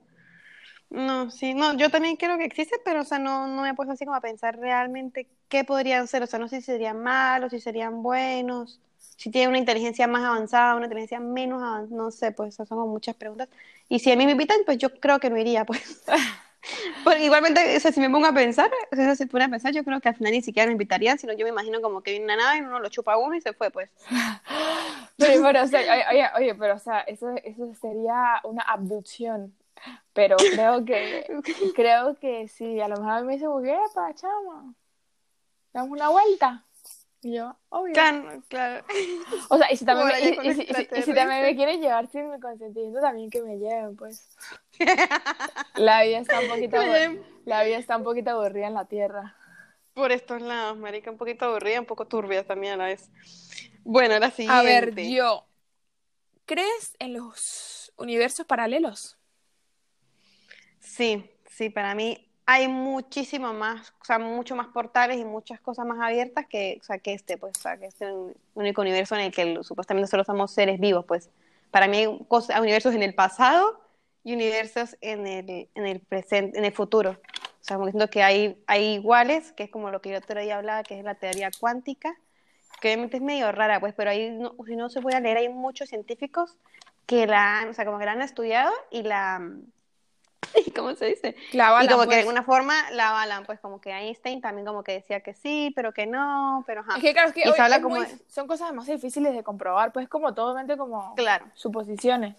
No, 0.91 1.31
sí, 1.31 1.55
no, 1.55 1.75
yo 1.75 1.89
también 1.89 2.17
creo 2.17 2.37
que 2.37 2.45
existe, 2.45 2.75
pero, 2.85 3.01
o 3.01 3.03
sea, 3.03 3.17
no, 3.17 3.47
no 3.47 3.63
me 3.63 3.69
he 3.71 3.73
puesto 3.73 3.93
así 3.93 4.05
como 4.05 4.15
a 4.15 4.21
pensar 4.21 4.59
realmente 4.59 5.27
qué 5.49 5.63
podrían 5.63 6.07
ser, 6.07 6.21
o 6.21 6.27
sea, 6.27 6.37
no 6.37 6.47
sé 6.47 6.57
si 6.57 6.67
serían 6.67 7.01
malos, 7.01 7.49
si 7.49 7.59
serían 7.59 8.03
buenos, 8.03 8.79
si 8.99 9.31
tienen 9.31 9.49
una 9.49 9.57
inteligencia 9.57 10.07
más 10.07 10.23
avanzada, 10.23 10.75
una 10.75 10.85
inteligencia 10.85 11.19
menos 11.19 11.63
avanzada, 11.63 11.97
no 11.97 12.11
sé, 12.11 12.31
pues, 12.31 12.53
esas 12.53 12.67
son 12.67 12.77
como 12.77 12.91
muchas 12.91 13.15
preguntas. 13.15 13.49
Y 13.89 13.97
si 13.97 14.11
a 14.11 14.15
mí 14.15 14.27
me 14.27 14.33
invitan, 14.33 14.59
pues 14.67 14.77
yo 14.77 14.93
creo 14.99 15.19
que 15.19 15.31
no 15.31 15.37
iría, 15.37 15.65
pues. 15.65 16.03
Porque 17.03 17.25
igualmente, 17.25 17.77
o 17.77 17.79
sea, 17.79 17.91
si 17.91 17.99
me 17.99 18.09
pongo 18.09 18.27
a 18.27 18.33
pensar, 18.33 18.71
o 18.91 18.95
sea, 18.95 19.15
si 19.15 19.23
me 19.23 19.29
pongo 19.29 19.45
a 19.45 19.49
pensar, 19.49 19.73
yo 19.73 19.83
creo 19.83 19.99
que 19.99 20.09
al 20.09 20.15
final 20.15 20.33
ni 20.33 20.41
siquiera 20.41 20.67
me 20.67 20.73
invitarían, 20.73 21.17
sino 21.17 21.33
yo 21.33 21.45
me 21.45 21.51
imagino 21.51 21.81
como 21.81 22.01
que 22.01 22.11
viene 22.11 22.25
una 22.25 22.35
nave 22.35 22.57
y 22.57 22.61
uno 22.61 22.79
lo 22.79 22.89
chupa 22.89 23.13
a 23.13 23.17
uno 23.17 23.35
y 23.35 23.41
se 23.41 23.53
fue, 23.53 23.71
pues. 23.71 23.89
Pero, 25.17 25.41
bueno, 25.41 25.63
o 25.63 25.67
sea, 25.67 25.81
oye, 26.11 26.25
oye, 26.37 26.53
pero, 26.53 26.75
o 26.75 26.79
sea, 26.79 26.99
eso, 27.01 27.29
eso 27.43 27.73
sería 27.73 28.39
una 28.43 28.61
abducción. 28.61 29.55
Pero 30.13 30.37
creo 30.37 30.85
que, 30.85 31.25
creo 31.75 32.15
que 32.19 32.47
sí, 32.47 32.79
a 32.79 32.87
lo 32.87 32.97
mejor 32.97 33.23
me 33.23 33.33
dicen, 33.33 33.49
¿qué 33.63 33.77
pa, 33.95 34.13
chama? 34.13 34.75
Damos 35.73 35.89
una 35.89 36.09
vuelta. 36.09 36.66
Y 37.21 37.35
yo, 37.35 37.57
obvio. 37.69 37.93
Claro, 37.93 38.43
claro. 38.47 38.85
O 39.49 39.57
sea, 39.57 39.71
y 39.71 39.77
si 39.77 39.85
también, 39.85 40.07
me, 40.07 40.47
y, 40.47 40.53
si, 40.53 40.61
y 40.61 41.13
también 41.13 41.41
me 41.41 41.55
quieren 41.55 41.81
llevar 41.81 42.07
sin 42.07 42.29
mi 42.29 42.39
consentimiento, 42.39 42.99
también 43.01 43.29
que 43.29 43.41
me 43.41 43.57
lleven, 43.57 43.95
pues. 43.95 44.37
La 45.75 46.03
vida 46.03 46.19
está 46.19 46.39
un 46.39 46.47
poquito, 46.47 46.71
Que 46.71 46.77
me 46.77 46.83
abu- 46.85 46.93
lleven. 46.93 47.25
la 47.45 47.63
vida 47.63 47.77
está 47.77 47.97
un 47.97 48.03
poquito 48.03 48.29
aburrida 48.31 48.67
en 48.67 48.73
la 48.75 48.85
Tierra. 48.85 49.35
Por 49.93 50.11
estos 50.11 50.41
lados, 50.43 50.77
marica, 50.77 51.09
un 51.09 51.17
poquito 51.17 51.45
aburrida, 51.45 51.79
un 51.79 51.87
poco 51.87 52.05
turbia 52.05 52.45
también 52.45 52.73
a 52.73 52.77
la 52.77 52.85
vez. 52.85 53.09
Bueno, 53.83 54.19
la 54.19 54.29
siguiente. 54.29 54.53
A 54.59 54.61
ver, 54.61 54.95
yo, 54.95 55.47
¿crees 56.45 56.95
en 56.99 57.13
los 57.13 57.91
universos 57.97 58.45
paralelos? 58.45 59.17
Sí, 60.79 61.29
sí, 61.49 61.69
para 61.71 61.95
mí 61.95 62.26
hay 62.49 62.69
muchísimo 62.69 63.53
más, 63.53 63.93
o 64.01 64.05
sea, 64.05 64.19
mucho 64.19 64.55
más 64.55 64.67
portales 64.67 65.17
y 65.17 65.25
muchas 65.25 65.59
cosas 65.59 65.85
más 65.85 65.99
abiertas 65.99 66.45
que, 66.47 66.77
o 66.81 66.83
sea, 66.83 66.97
que 66.97 67.13
este, 67.13 67.37
pues, 67.37 67.57
o 67.57 67.61
sea, 67.61 67.77
que 67.77 67.87
este 67.87 68.07
único 68.55 68.81
universo 68.81 69.15
en 69.15 69.21
el 69.21 69.31
que 69.33 69.61
supuestamente 69.63 70.09
solo 70.09 70.23
somos 70.23 70.51
seres 70.51 70.79
vivos, 70.79 71.03
pues. 71.05 71.29
Para 71.71 71.89
mí 71.89 71.97
hay 71.97 72.19
cosas, 72.29 72.57
universos 72.61 72.95
en 72.95 73.03
el 73.03 73.13
pasado 73.13 73.81
y 74.23 74.33
universos 74.33 74.95
en 75.01 75.27
el, 75.27 75.67
en 75.75 75.85
el 75.85 75.99
presente, 75.99 76.57
en 76.57 76.63
el 76.63 76.71
futuro. 76.71 77.11
O 77.11 77.63
sea, 77.63 77.75
como 77.75 77.87
diciendo 77.87 78.09
que 78.09 78.23
hay, 78.23 78.57
hay 78.65 78.93
iguales, 78.93 79.51
que 79.51 79.63
es 79.63 79.69
como 79.69 79.91
lo 79.91 80.01
que 80.01 80.11
yo 80.11 80.17
otro 80.17 80.39
día 80.39 80.55
hablaba, 80.55 80.83
que 80.83 80.97
es 80.97 81.03
la 81.03 81.15
teoría 81.15 81.51
cuántica, 81.59 82.15
que 82.79 82.87
obviamente 82.87 83.17
es 83.17 83.23
medio 83.23 83.51
rara, 83.51 83.81
pues, 83.81 83.93
pero 83.93 84.09
ahí, 84.09 84.31
no, 84.31 84.55
si 84.65 84.77
no 84.77 84.89
se 84.89 85.01
puede 85.01 85.19
leer, 85.19 85.35
hay 85.35 85.49
muchos 85.49 85.89
científicos 85.89 86.55
que 87.05 87.27
la 87.27 87.67
o 87.69 87.73
sea, 87.73 87.83
como 87.83 87.99
que 87.99 88.05
la 88.05 88.13
han 88.13 88.21
estudiado 88.21 88.71
y 88.89 89.03
la, 89.03 89.41
¿cómo 90.75 90.95
se 90.95 91.05
dice? 91.07 91.35
Claro, 91.51 91.83
y 91.83 91.87
como 91.87 92.03
que 92.03 92.15
de 92.15 92.19
alguna 92.21 92.43
forma 92.43 92.89
la 92.91 93.09
avalan, 93.09 93.45
pues 93.45 93.59
como 93.59 93.81
que 93.81 93.91
Einstein 93.91 94.41
también 94.41 94.65
como 94.65 94.83
que 94.83 94.93
decía 94.93 95.21
que 95.21 95.33
sí, 95.33 95.71
pero 95.75 95.93
que 95.93 96.05
no, 96.05 96.63
pero 96.67 96.81
ajá. 96.81 96.95
Es 96.97 97.01
que 97.01 97.13
claro, 97.13 97.29
es 97.29 97.33
que 97.33 97.43
es 97.43 97.81
como 97.81 97.95
muy- 97.95 98.05
de- 98.05 98.17
son 98.27 98.47
cosas 98.47 98.73
más 98.73 98.87
difíciles 98.87 99.33
de 99.35 99.43
comprobar, 99.43 99.91
pues 99.91 100.07
como 100.07 100.33
totalmente 100.33 100.77
como 100.77 101.15
Claro. 101.15 101.45
suposiciones. 101.53 102.35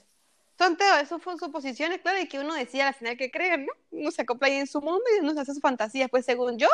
Son 0.59 0.77
eso 1.01 1.21
fueron 1.21 1.39
suposiciones, 1.39 2.01
claro, 2.01 2.19
y 2.21 2.27
que 2.27 2.41
uno 2.41 2.53
decía 2.55 2.89
al 2.89 2.95
final 2.95 3.17
que 3.17 3.31
creen, 3.31 3.67
¿no? 3.67 3.73
Uno 3.93 4.11
se 4.11 4.23
acopla 4.23 4.49
ahí 4.49 4.57
en 4.57 4.67
su 4.67 4.81
mundo 4.81 5.05
y 5.17 5.21
uno 5.21 5.33
se 5.33 5.41
hace 5.41 5.53
sus 5.53 5.63
fantasías, 5.63 6.11
pues 6.11 6.25
según 6.25 6.59
yo, 6.59 6.69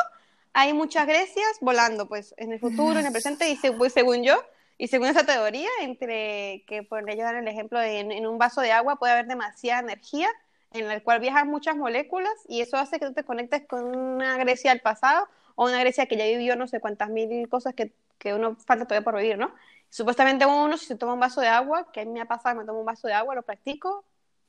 hay 0.53 0.73
muchas 0.73 1.05
Grecias 1.05 1.57
volando, 1.61 2.07
pues 2.07 2.33
en 2.37 2.51
el 2.51 2.59
futuro, 2.59 2.99
en 2.99 3.05
el 3.05 3.11
presente, 3.11 3.47
y 3.47 3.59
pues, 3.77 3.93
según 3.93 4.23
yo, 4.23 4.41
y 4.79 4.87
según 4.87 5.07
esa 5.09 5.23
teoría, 5.23 5.69
entre 5.81 6.63
que 6.65 6.81
por 6.81 7.07
ellos 7.07 7.25
dan 7.25 7.35
el 7.35 7.47
ejemplo 7.47 7.77
de 7.77 7.99
en, 7.99 8.11
en 8.11 8.25
un 8.25 8.39
vaso 8.39 8.61
de 8.61 8.71
agua 8.71 8.95
puede 8.95 9.13
haber 9.13 9.27
demasiada 9.27 9.81
energía 9.81 10.29
en 10.71 10.87
la 10.87 10.99
cual 11.01 11.19
viajan 11.19 11.47
muchas 11.47 11.75
moléculas 11.75 12.33
y 12.47 12.61
eso 12.61 12.77
hace 12.77 12.99
que 12.99 13.07
tú 13.07 13.13
te 13.13 13.23
conectes 13.23 13.65
con 13.67 13.95
una 13.95 14.37
Grecia 14.37 14.71
del 14.71 14.81
pasado 14.81 15.27
o 15.55 15.65
una 15.65 15.79
Grecia 15.79 16.05
que 16.05 16.17
ya 16.17 16.25
vivió 16.25 16.55
no 16.55 16.67
sé 16.67 16.79
cuántas 16.79 17.09
mil 17.09 17.47
cosas 17.49 17.73
que, 17.73 17.93
que 18.17 18.33
uno 18.33 18.55
falta 18.65 18.85
todavía 18.85 19.03
por 19.03 19.17
vivir, 19.17 19.37
¿no? 19.37 19.53
Supuestamente 19.89 20.45
uno, 20.45 20.77
si 20.77 20.85
se 20.85 20.95
toma 20.95 21.13
un 21.13 21.19
vaso 21.19 21.39
de 21.41 21.47
agua, 21.47 21.91
que 21.91 22.01
a 22.01 22.05
mí 22.05 22.11
me 22.11 22.21
ha 22.21 22.25
pasado, 22.25 22.57
me 22.57 22.65
tomo 22.65 22.79
un 22.79 22.85
vaso 22.85 23.07
de 23.07 23.13
agua, 23.13 23.35
lo 23.35 23.43
practico 23.43 24.03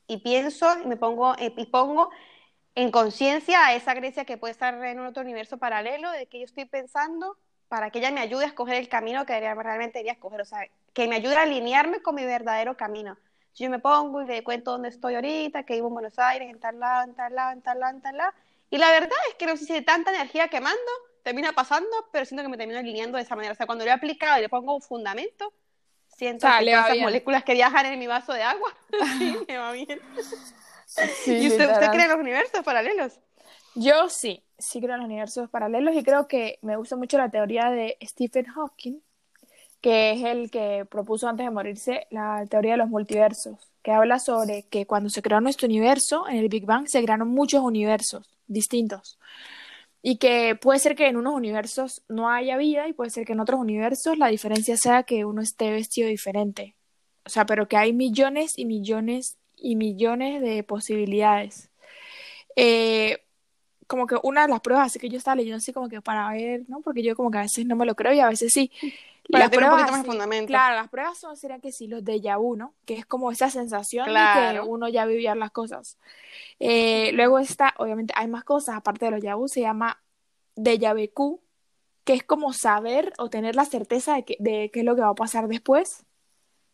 y 0.09 0.19
pienso 0.19 0.67
y 0.83 0.87
me 0.87 0.97
pongo, 0.97 1.37
eh, 1.39 1.55
y 1.57 1.67
pongo 1.67 2.11
en 2.75 2.91
conciencia 2.91 3.67
a 3.67 3.75
esa 3.75 3.95
Grecia 3.95 4.25
que 4.25 4.37
puede 4.37 4.53
estar 4.53 4.75
en 4.85 5.01
otro 5.01 5.23
universo 5.23 5.59
paralelo 5.59 6.11
de 6.11 6.27
que 6.27 6.41
yo 6.41 6.45
estoy 6.45 6.65
pensando 6.65 7.39
para 7.69 7.91
que 7.91 7.99
ella 7.99 8.13
me 8.13 8.21
ayude 8.21 8.45
a 8.45 8.49
escoger 8.49 8.77
el 8.77 8.89
camino 8.89 9.27
que 9.27 9.39
realmente 9.39 9.99
debería 9.99 10.13
escoger, 10.13 10.41
o 10.41 10.45
sea, 10.45 10.69
que 10.93 11.09
me 11.09 11.17
ayude 11.17 11.37
a 11.37 11.43
alinearme 11.43 12.01
con 12.01 12.15
mi 12.15 12.25
verdadero 12.25 12.77
camino. 12.77 13.17
Yo 13.57 13.71
me 13.71 13.79
pongo 13.79 14.23
y 14.23 14.27
le 14.27 14.45
cuento 14.45 14.73
dónde 14.73 14.91
estoy 14.91 15.15
ahorita, 15.15 15.63
que 15.63 15.75
vivo 15.75 15.89
en 15.89 15.95
Buenos 15.95 16.19
Aires, 16.19 16.51
en 16.51 16.61
tal 16.61 16.79
lado, 16.79 17.05
en 17.05 17.15
tal 17.15 17.35
lado, 17.35 17.53
en 17.53 17.63
tal 17.63 17.81
lado, 17.81 17.97
en 17.97 18.03
tal 18.03 18.17
lado. 18.17 18.33
Y 18.69 18.77
la 18.77 18.91
verdad 18.91 19.17
es 19.31 19.35
que 19.37 19.47
no 19.47 19.57
sé 19.57 19.65
si 19.65 19.73
de 19.73 19.83
tanta 19.83 20.11
energía 20.11 20.49
quemando 20.49 20.79
termina 21.23 21.53
pasando, 21.53 21.89
pero 22.13 22.25
siento 22.27 22.43
que 22.43 22.51
me 22.51 22.59
termino 22.59 22.79
alineando 22.79 23.17
de 23.17 23.25
esa 23.25 23.35
manera. 23.35 23.53
O 23.53 23.57
sea, 23.57 23.67
cuando 23.67 23.85
lo 23.85 23.91
he 23.91 23.95
aplicado 23.95 24.39
y 24.39 24.43
le 24.43 24.49
pongo 24.49 24.75
un 24.75 24.83
fundamento, 24.83 25.53
siento 26.17 26.47
que 26.47 26.65
todas 26.67 26.87
esas 26.87 26.99
moléculas 26.99 27.45
que 27.45 27.55
viajan 27.55 27.87
en 27.87 27.99
mi 27.99 28.07
vaso 28.07 28.33
de 28.33 28.43
agua, 28.43 28.73
sí, 29.19 29.37
me 29.49 29.57
va 29.57 29.73
bien. 29.73 30.01
Sí, 30.87 31.33
¿Y 31.33 31.49
usted, 31.49 31.71
usted 31.71 31.91
cree 31.91 32.05
en 32.05 32.11
los 32.11 32.21
universos 32.21 32.63
paralelos? 32.63 33.19
Yo 33.75 34.09
sí, 34.09 34.43
sí 34.59 34.81
creo 34.81 34.95
en 34.95 35.01
los 35.01 35.07
universos 35.07 35.49
paralelos 35.51 35.95
y 35.95 36.03
creo 36.03 36.29
que 36.29 36.59
me 36.63 36.77
gusta 36.77 36.97
mucho 36.97 37.19
la 37.19 37.31
teoría 37.31 37.71
de 37.71 37.97
Stephen 38.03 38.47
Hawking, 38.47 39.01
que 39.81 40.13
es 40.13 40.25
el 40.25 40.51
que 40.51 40.87
propuso 40.91 41.29
antes 41.29 41.47
de 41.47 41.51
morirse 41.51 42.07
la 42.11 42.45
teoría 42.49 42.73
de 42.73 42.79
los 42.79 42.89
multiversos, 42.89 43.71
que 43.83 43.93
habla 43.93 44.19
sobre 44.19 44.65
que 44.65 44.87
cuando 44.87 45.11
se 45.11 45.23
creó 45.23 45.41
nuestro 45.41 45.67
universo, 45.67 46.27
en 46.29 46.37
el 46.37 46.49
Big 46.49 46.67
Bang 46.67 46.89
se 46.89 47.03
crearon 47.03 47.29
muchos 47.29 47.61
universos 47.63 48.37
distintos. 48.47 49.19
Y 50.03 50.19
que 50.19 50.55
puede 50.55 50.79
ser 50.79 50.95
que 50.95 51.09
en 51.09 51.17
unos 51.17 51.35
universos 51.35 52.03
no 52.09 52.31
haya 52.31 52.57
vida 52.57 52.89
y 52.89 52.93
puede 52.93 53.11
ser 53.11 53.27
que 53.27 53.33
en 53.33 53.41
otros 53.41 53.61
universos 53.61 54.19
la 54.19 54.29
diferencia 54.29 54.77
sea 54.77 55.03
que 55.03 55.25
uno 55.25 55.43
esté 55.43 55.71
vestido 55.73 56.09
diferente. 56.09 56.77
O 57.25 57.29
sea, 57.29 57.45
pero 57.45 57.67
que 57.67 57.77
hay 57.77 57.93
millones 57.93 58.59
y 58.59 58.67
millones 58.67 59.37
y 59.57 59.75
millones 59.77 60.43
de 60.43 60.63
posibilidades. 60.63 61.71
Eh, 62.55 63.19
como 63.87 64.07
que 64.07 64.17
una 64.23 64.43
de 64.43 64.49
las 64.49 64.61
pruebas, 64.61 64.87
así 64.87 64.99
que 64.99 65.09
yo 65.09 65.19
estaba 65.19 65.37
leyendo 65.37 65.59
así 65.59 65.73
como 65.73 65.89
que 65.89 66.01
para 66.01 66.31
ver, 66.31 66.63
¿no? 66.69 66.81
Porque 66.81 67.03
yo 67.03 67.17
como 67.17 67.31
que 67.31 67.39
a 67.39 67.43
veces 67.43 67.67
no 67.67 67.77
me 67.77 67.87
lo 67.87 67.95
creo 67.95 68.13
y 68.13 68.21
a 68.21 68.29
veces 68.29 68.53
sí. 68.53 68.71
Para 69.31 69.45
Las 69.45 69.51
tener 69.51 69.65
un 69.65 69.71
pruebas 69.71 69.91
poquito 69.91 69.93
más 69.93 70.03
de 70.03 70.09
fundamento. 70.09 70.47
Claro, 70.47 70.77
las 70.77 70.89
pruebas 70.89 71.19
son, 71.19 71.37
serían 71.37 71.61
que 71.61 71.73
sí, 71.73 71.89
los 71.89 72.05
déjà 72.05 72.39
vu, 72.39 72.57
¿no? 72.57 72.75
Que 72.85 72.95
es 72.95 73.07
como 73.07 73.31
esa 73.31 73.51
sensación 73.51 74.07
de 74.07 74.15
que 74.15 74.61
uno 74.61 74.89
ya 74.89 75.05
vivía 75.07 75.35
las 75.35 75.51
cosas. 75.51 75.99
Eh, 76.59 77.11
luego 77.13 77.39
está, 77.39 77.75
obviamente, 77.79 78.15
hay 78.17 78.29
más 78.29 78.45
cosas 78.45 78.77
aparte 78.77 79.07
de 79.07 79.11
los 79.11 79.39
vu, 79.39 79.49
se 79.49 79.61
llama 79.61 80.01
déjà 80.55 80.95
vu, 80.95 81.41
que 82.05 82.15
es 82.15 82.23
como 82.23 82.53
saber 82.53 83.13
o 83.19 83.29
tener 83.31 83.57
la 83.57 83.65
certeza 83.65 84.15
de, 84.15 84.25
que, 84.25 84.37
de 84.39 84.71
qué 84.73 84.81
es 84.81 84.87
lo 84.87 84.95
que 84.95 85.03
va 85.03 85.09
a 85.09 85.15
pasar 85.15 85.49
después. 85.49 86.05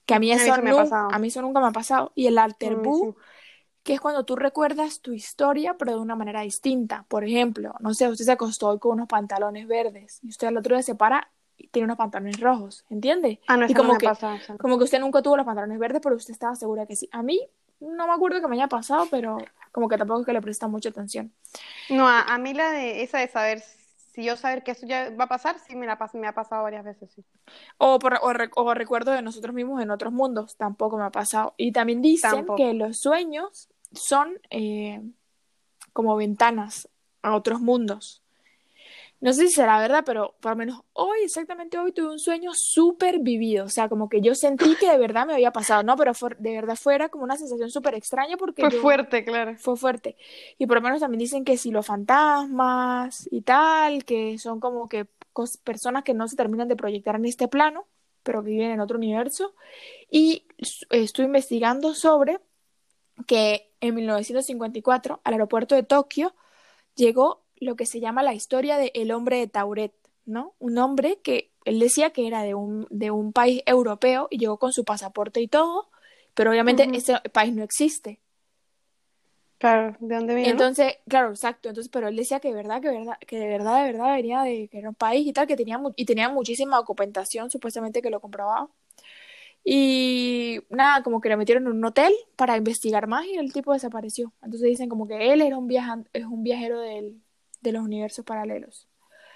Que 0.04 0.14
a 0.14 0.18
mí 0.18 0.30
A 0.30 0.36
mí 0.36 0.42
eso, 0.42 0.52
eso 0.52 0.62
me 0.62 0.70
ha 0.70 1.06
a 1.10 1.18
mí 1.18 1.28
eso 1.28 1.42
nunca 1.42 1.60
me 1.60 1.68
ha 1.68 1.72
pasado. 1.72 2.12
Y 2.14 2.26
el 2.26 2.36
alter 2.36 2.74
A 2.74 2.84
sí. 2.84 3.14
que 3.82 3.94
es 3.94 4.00
cuando 4.00 4.24
tú 4.24 4.36
recuerdas 4.36 5.00
tu 5.00 5.12
historia, 5.12 5.76
pero 5.78 5.92
de 5.92 5.98
una 5.98 6.16
manera 6.16 6.42
distinta. 6.42 7.06
Por 7.08 7.24
ejemplo, 7.24 7.74
no 7.80 7.94
sé, 7.94 8.08
usted 8.08 8.26
se 8.26 8.32
acostó 8.32 8.68
hoy 8.68 8.78
con 8.78 8.92
unos 8.92 9.08
pantalones 9.08 9.66
verdes 9.66 10.18
y 10.22 10.28
usted 10.28 10.48
al 10.48 10.56
otro 10.58 10.76
día 10.76 10.82
se 10.82 10.96
para 10.96 11.30
tiene 11.70 11.84
unos 11.84 11.96
pantalones 11.98 12.40
rojos, 12.40 12.84
¿entiende? 12.90 13.40
Ah, 13.46 13.56
no, 13.56 13.62
y 13.62 13.66
eso 13.66 13.74
no 13.74 13.80
como 13.80 13.92
me 13.94 13.98
que, 13.98 14.06
pasa. 14.06 14.32
no. 14.48 14.58
como 14.58 14.78
que 14.78 14.84
usted 14.84 15.00
nunca 15.00 15.22
tuvo 15.22 15.36
los 15.36 15.46
pantalones 15.46 15.78
verdes, 15.78 16.00
pero 16.02 16.16
usted 16.16 16.32
estaba 16.32 16.54
segura 16.54 16.86
que 16.86 16.96
sí. 16.96 17.08
A 17.12 17.22
mí 17.22 17.40
no 17.80 18.06
me 18.06 18.12
acuerdo 18.12 18.40
que 18.40 18.48
me 18.48 18.56
haya 18.56 18.68
pasado, 18.68 19.06
pero 19.10 19.38
como 19.72 19.88
que 19.88 19.96
tampoco 19.98 20.20
es 20.20 20.26
que 20.26 20.32
le 20.32 20.42
presta 20.42 20.68
mucha 20.68 20.90
atención. 20.90 21.32
No, 21.90 22.06
a, 22.08 22.20
a 22.22 22.38
mí 22.38 22.54
la 22.54 22.70
de 22.70 23.02
esa 23.02 23.18
de 23.18 23.28
saber 23.28 23.62
si 24.12 24.24
yo 24.24 24.36
saber 24.36 24.62
que 24.62 24.72
eso 24.72 24.86
ya 24.86 25.10
va 25.18 25.24
a 25.24 25.28
pasar, 25.28 25.58
sí 25.58 25.74
me 25.74 25.86
la 25.86 25.98
me 26.14 26.26
ha 26.28 26.34
pasado 26.34 26.62
varias 26.62 26.84
veces, 26.84 27.10
sí. 27.12 27.24
O, 27.78 27.98
por, 27.98 28.18
o, 28.20 28.32
re- 28.32 28.50
o 28.54 28.74
recuerdo 28.74 29.12
de 29.12 29.22
nosotros 29.22 29.54
mismos 29.54 29.80
en 29.82 29.90
otros 29.90 30.12
mundos, 30.12 30.56
tampoco 30.56 30.98
me 30.98 31.04
ha 31.04 31.10
pasado. 31.10 31.54
Y 31.56 31.72
también 31.72 32.02
dicen 32.02 32.30
Tampoco. 32.30 32.56
que 32.56 32.74
los 32.74 32.98
sueños 32.98 33.68
son 33.92 34.38
eh, 34.50 35.02
como 35.94 36.14
ventanas 36.16 36.88
a 37.22 37.34
otros 37.34 37.60
mundos. 37.60 38.21
No 39.22 39.32
sé 39.32 39.46
si 39.46 39.54
será 39.54 39.78
verdad, 39.78 40.02
pero 40.04 40.34
por 40.40 40.50
lo 40.52 40.56
menos 40.56 40.80
hoy, 40.94 41.20
exactamente 41.24 41.78
hoy, 41.78 41.92
tuve 41.92 42.08
un 42.10 42.18
sueño 42.18 42.50
súper 42.54 43.20
vivido. 43.20 43.64
O 43.64 43.68
sea, 43.68 43.88
como 43.88 44.08
que 44.08 44.20
yo 44.20 44.34
sentí 44.34 44.74
que 44.76 44.90
de 44.90 44.98
verdad 44.98 45.26
me 45.26 45.32
había 45.32 45.52
pasado. 45.52 45.82
No, 45.84 45.96
pero 45.96 46.12
fue- 46.12 46.36
de 46.40 46.50
verdad 46.52 46.74
fuera 46.76 47.08
como 47.08 47.22
una 47.24 47.36
sensación 47.36 47.70
súper 47.70 47.94
extraña 47.94 48.36
porque 48.36 48.62
Fue 48.62 48.70
yo- 48.72 48.82
fuerte, 48.82 49.24
claro. 49.24 49.54
fue 49.58 49.76
fuerte. 49.76 50.16
Y 50.58 50.66
por 50.66 50.76
lo 50.78 50.82
menos 50.82 51.00
también 51.00 51.20
dicen 51.20 51.44
que 51.44 51.56
si 51.56 51.70
los 51.70 51.86
fantasmas 51.86 53.28
y 53.30 53.42
tal, 53.42 54.04
que 54.04 54.38
son 54.38 54.58
como 54.60 54.88
que 54.88 55.06
personas 55.64 56.02
que 56.02 56.14
no 56.14 56.26
se 56.28 56.36
terminan 56.36 56.66
de 56.68 56.76
proyectar 56.76 57.14
en 57.16 57.24
este 57.24 57.46
plano, 57.48 57.86
pero 58.24 58.42
que 58.42 58.50
viven 58.50 58.72
en 58.72 58.80
otro 58.80 58.98
universo. 58.98 59.54
Y 60.10 60.46
estuve 60.90 61.26
investigando 61.26 61.94
sobre 61.94 62.40
que 63.26 63.70
en 63.80 63.94
1954 63.94 65.20
al 65.22 65.32
aeropuerto 65.34 65.74
de 65.76 65.84
Tokio 65.84 66.34
llegó 66.96 67.41
lo 67.62 67.76
que 67.76 67.86
se 67.86 68.00
llama 68.00 68.22
la 68.22 68.34
historia 68.34 68.76
de 68.76 68.90
El 68.94 69.12
hombre 69.12 69.38
de 69.38 69.46
Tauret, 69.46 69.92
¿no? 70.24 70.54
Un 70.58 70.78
hombre 70.78 71.18
que 71.22 71.52
él 71.64 71.78
decía 71.78 72.10
que 72.10 72.26
era 72.26 72.42
de 72.42 72.54
un, 72.54 72.86
de 72.90 73.10
un 73.10 73.32
país 73.32 73.62
europeo 73.66 74.26
y 74.30 74.38
llegó 74.38 74.58
con 74.58 74.72
su 74.72 74.84
pasaporte 74.84 75.40
y 75.40 75.48
todo, 75.48 75.88
pero 76.34 76.50
obviamente 76.50 76.88
ese 76.92 77.20
país 77.32 77.54
no 77.54 77.62
existe. 77.62 78.20
Claro, 79.58 79.96
¿de 80.00 80.16
dónde 80.16 80.34
vino? 80.34 80.48
no? 80.48 80.52
Entonces, 80.52 80.94
claro, 81.08 81.30
exacto. 81.30 81.68
Entonces, 81.68 81.88
pero 81.88 82.08
él 82.08 82.16
decía 82.16 82.40
que 82.40 82.48
de 82.48 82.54
verdad, 82.54 82.82
que 82.82 82.88
verdad, 82.88 83.16
que 83.24 83.38
de 83.38 83.46
verdad, 83.46 83.84
de 83.84 83.92
verdad 83.92 84.14
venía 84.16 84.42
de 84.42 84.66
que 84.68 84.78
era 84.78 84.88
un 84.88 84.96
país 84.96 85.24
y 85.24 85.32
tal, 85.32 85.46
que 85.46 85.56
tenía 85.56 85.80
y 85.94 86.04
tenía 86.04 86.28
muchísima 86.28 86.78
documentación, 86.78 87.48
supuestamente 87.48 88.02
que 88.02 88.10
lo 88.10 88.20
comprobaba. 88.20 88.68
Y 89.64 90.58
nada, 90.68 91.04
como 91.04 91.20
que 91.20 91.28
lo 91.28 91.36
metieron 91.36 91.64
en 91.68 91.72
un 91.74 91.84
hotel 91.84 92.12
para 92.34 92.56
investigar 92.56 93.06
más 93.06 93.24
y 93.26 93.36
el 93.36 93.52
tipo 93.52 93.72
desapareció. 93.72 94.32
Entonces 94.42 94.68
dicen 94.68 94.88
como 94.88 95.06
que 95.06 95.32
él 95.32 95.40
era 95.40 95.56
un 95.56 95.68
viajan, 95.68 96.08
es 96.12 96.24
un 96.24 96.42
viajero 96.42 96.80
del, 96.80 97.22
de 97.62 97.72
los 97.72 97.82
universos 97.82 98.24
paralelos. 98.24 98.88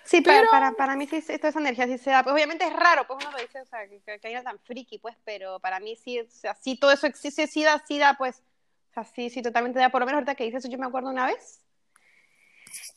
Sí, 0.05 0.21
para, 0.21 0.39
Pero- 0.41 0.51
para, 0.51 0.73
para 0.73 0.97
mí 0.97 1.07
sí, 1.09 1.21
toda 1.39 1.49
esa 1.49 1.59
energía 1.59 1.87
sí 1.87 1.99
se 1.99 2.11
da. 2.11 2.23
Pues 2.23 2.33
obviamente 2.35 2.65
es 2.65 2.73
raro, 2.73 3.07
pues 3.07 3.25
uno 3.25 3.33
lo 3.37 3.43
dice, 3.43 3.61
o 3.61 3.67
sea, 3.67 3.89
que, 3.89 4.01
que, 4.01 4.21
que 4.21 4.41
tan 4.43 4.59
friki, 4.61 4.99
pues, 4.99 5.17
pero 5.25 5.59
para 5.59 5.81
mí 5.81 5.97
sí, 5.97 6.21
o 6.21 6.31
sea, 6.31 6.55
sí 6.55 6.77
todo 6.79 6.93
eso 6.93 7.07
existe, 7.07 7.47
sí 7.49 7.65
da, 7.65 7.83
sí 7.89 7.99
da, 7.99 8.15
pues, 8.17 8.43
o 8.91 8.95
sea, 8.95 9.05
sí, 9.05 9.31
sí, 9.31 9.43
totalmente 9.43 9.79
da. 9.81 9.89
Por 9.91 10.01
lo 10.01 10.07
menos 10.07 10.19
ahorita 10.19 10.35
que 10.37 10.45
dices 10.45 10.65
eso, 10.65 10.71
yo 10.73 10.79
me 10.79 10.87
acuerdo 10.87 11.11
una 11.11 11.27
vez 11.27 11.61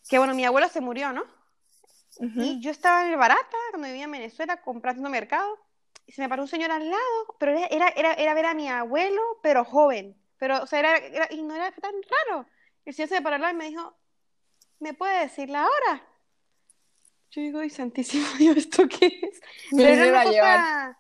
que, 0.10 0.18
bueno, 0.18 0.34
mi 0.36 0.46
abuelo 0.46 0.68
se 0.70 0.82
murió, 0.82 1.12
¿no? 1.14 1.24
Ujú. 2.18 2.42
Y 2.42 2.60
yo 2.62 2.72
estaba 2.72 3.06
en 3.06 3.12
el 3.12 3.18
Barata, 3.18 3.58
cuando 3.72 3.88
vivía 3.88 4.04
en 4.06 4.12
Venezuela, 4.12 4.58
comprando 4.62 5.10
mercado, 5.10 5.58
y 6.06 6.12
se 6.12 6.22
me 6.22 6.30
paró 6.30 6.42
un 6.44 6.48
señor 6.48 6.72
al 6.72 6.90
lado, 6.90 7.36
pero 7.40 7.52
era, 7.58 7.68
era, 7.68 7.88
era, 7.90 8.14
era 8.14 8.34
ver 8.34 8.46
a 8.48 8.54
mi 8.54 8.68
abuelo, 8.68 9.22
pero 9.44 9.64
joven, 9.64 10.16
pero, 10.38 10.62
o 10.64 10.68
sea, 10.68 10.80
era, 10.80 10.98
era- 10.98 11.28
y 11.32 11.42
no 11.44 11.56
era 11.56 11.72
tan 11.72 11.94
raro. 12.28 12.46
El 12.86 12.94
señor 12.94 13.10
se 13.10 13.16
me 13.16 13.22
paró 13.22 13.36
al 13.36 13.42
lado 13.42 13.54
y 13.54 13.58
me 13.58 13.66
dijo, 13.70 13.96
¿me 14.80 14.94
puede 14.94 15.22
decir 15.22 15.50
la 15.50 15.66
hora? 15.66 16.04
Yo 17.32 17.42
digo, 17.42 17.60
ay, 17.60 17.70
santísimo 17.70 18.26
Dios, 18.40 18.58
¿esto 18.58 18.88
qué 18.88 19.06
es? 19.22 19.40
Me 19.72 19.84
Pero 19.84 20.04
una 20.10 20.22
a 20.22 20.24
cosa, 20.24 20.32
llevar. 20.32 20.98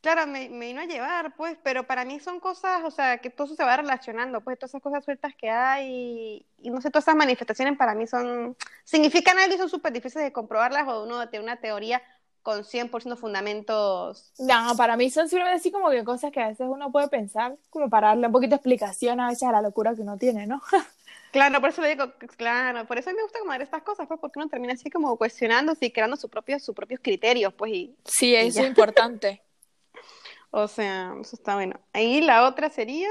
claro, 0.00 0.26
me, 0.26 0.48
me 0.48 0.66
vino 0.66 0.80
a 0.80 0.86
llevar, 0.86 1.36
pues, 1.36 1.58
pero 1.62 1.86
para 1.86 2.04
mí 2.04 2.18
son 2.20 2.40
cosas, 2.40 2.82
o 2.84 2.90
sea, 2.90 3.18
que 3.18 3.30
todo 3.30 3.46
eso 3.46 3.56
se 3.56 3.64
va 3.64 3.76
relacionando, 3.76 4.40
pues, 4.42 4.58
todas 4.58 4.70
esas 4.72 4.82
cosas 4.82 5.04
sueltas 5.04 5.34
que 5.36 5.50
hay, 5.50 6.46
y 6.58 6.70
no 6.70 6.80
sé, 6.80 6.90
todas 6.90 7.04
esas 7.04 7.16
manifestaciones 7.16 7.76
para 7.78 7.94
mí 7.94 8.06
son, 8.06 8.56
significan 8.84 9.38
algo 9.38 9.54
y 9.54 9.58
son 9.58 9.68
súper 9.70 9.92
difíciles 9.92 10.24
de 10.24 10.32
comprobarlas 10.32 10.88
o 10.88 11.04
uno 11.04 11.28
tiene 11.28 11.44
una 11.44 11.56
teoría 11.60 12.02
con 12.42 12.64
100% 12.64 13.16
fundamentos. 13.16 14.32
No, 14.38 14.74
para 14.76 14.96
mí 14.96 15.10
son 15.10 15.28
simplemente 15.28 15.58
así 15.58 15.70
como 15.70 15.90
que 15.90 16.02
cosas 16.04 16.32
que 16.32 16.40
a 16.40 16.48
veces 16.48 16.66
uno 16.68 16.90
puede 16.90 17.08
pensar, 17.08 17.56
como 17.68 17.90
para 17.90 18.08
darle 18.08 18.26
un 18.26 18.32
poquito 18.32 18.50
de 18.50 18.56
explicación 18.56 19.20
a 19.20 19.28
veces 19.28 19.42
a 19.48 19.52
la 19.52 19.60
locura 19.62 19.94
que 19.94 20.00
uno 20.02 20.16
tiene, 20.18 20.46
¿no? 20.46 20.62
Claro, 21.30 21.60
por 21.60 21.70
eso 21.70 21.80
le 21.82 21.90
digo, 21.90 22.12
claro, 22.36 22.86
por 22.86 22.98
eso 22.98 23.10
me 23.12 23.22
gusta 23.22 23.38
como 23.38 23.52
ver 23.52 23.62
estas 23.62 23.82
cosas, 23.82 24.08
pues, 24.08 24.18
porque 24.20 24.38
uno 24.38 24.48
termina 24.48 24.72
así 24.72 24.90
como 24.90 25.16
cuestionándose 25.16 25.86
y 25.86 25.92
creando 25.92 26.16
sus 26.16 26.28
propios, 26.28 26.62
sus 26.62 26.74
propios 26.74 27.00
criterios, 27.02 27.54
pues, 27.54 27.72
y, 27.72 27.96
Sí, 28.04 28.34
eso 28.34 28.60
es 28.60 28.66
importante. 28.66 29.42
o 30.50 30.66
sea, 30.66 31.14
eso 31.20 31.36
está 31.36 31.54
bueno. 31.54 31.78
Ahí 31.92 32.20
la 32.20 32.48
otra 32.48 32.68
sería, 32.68 33.08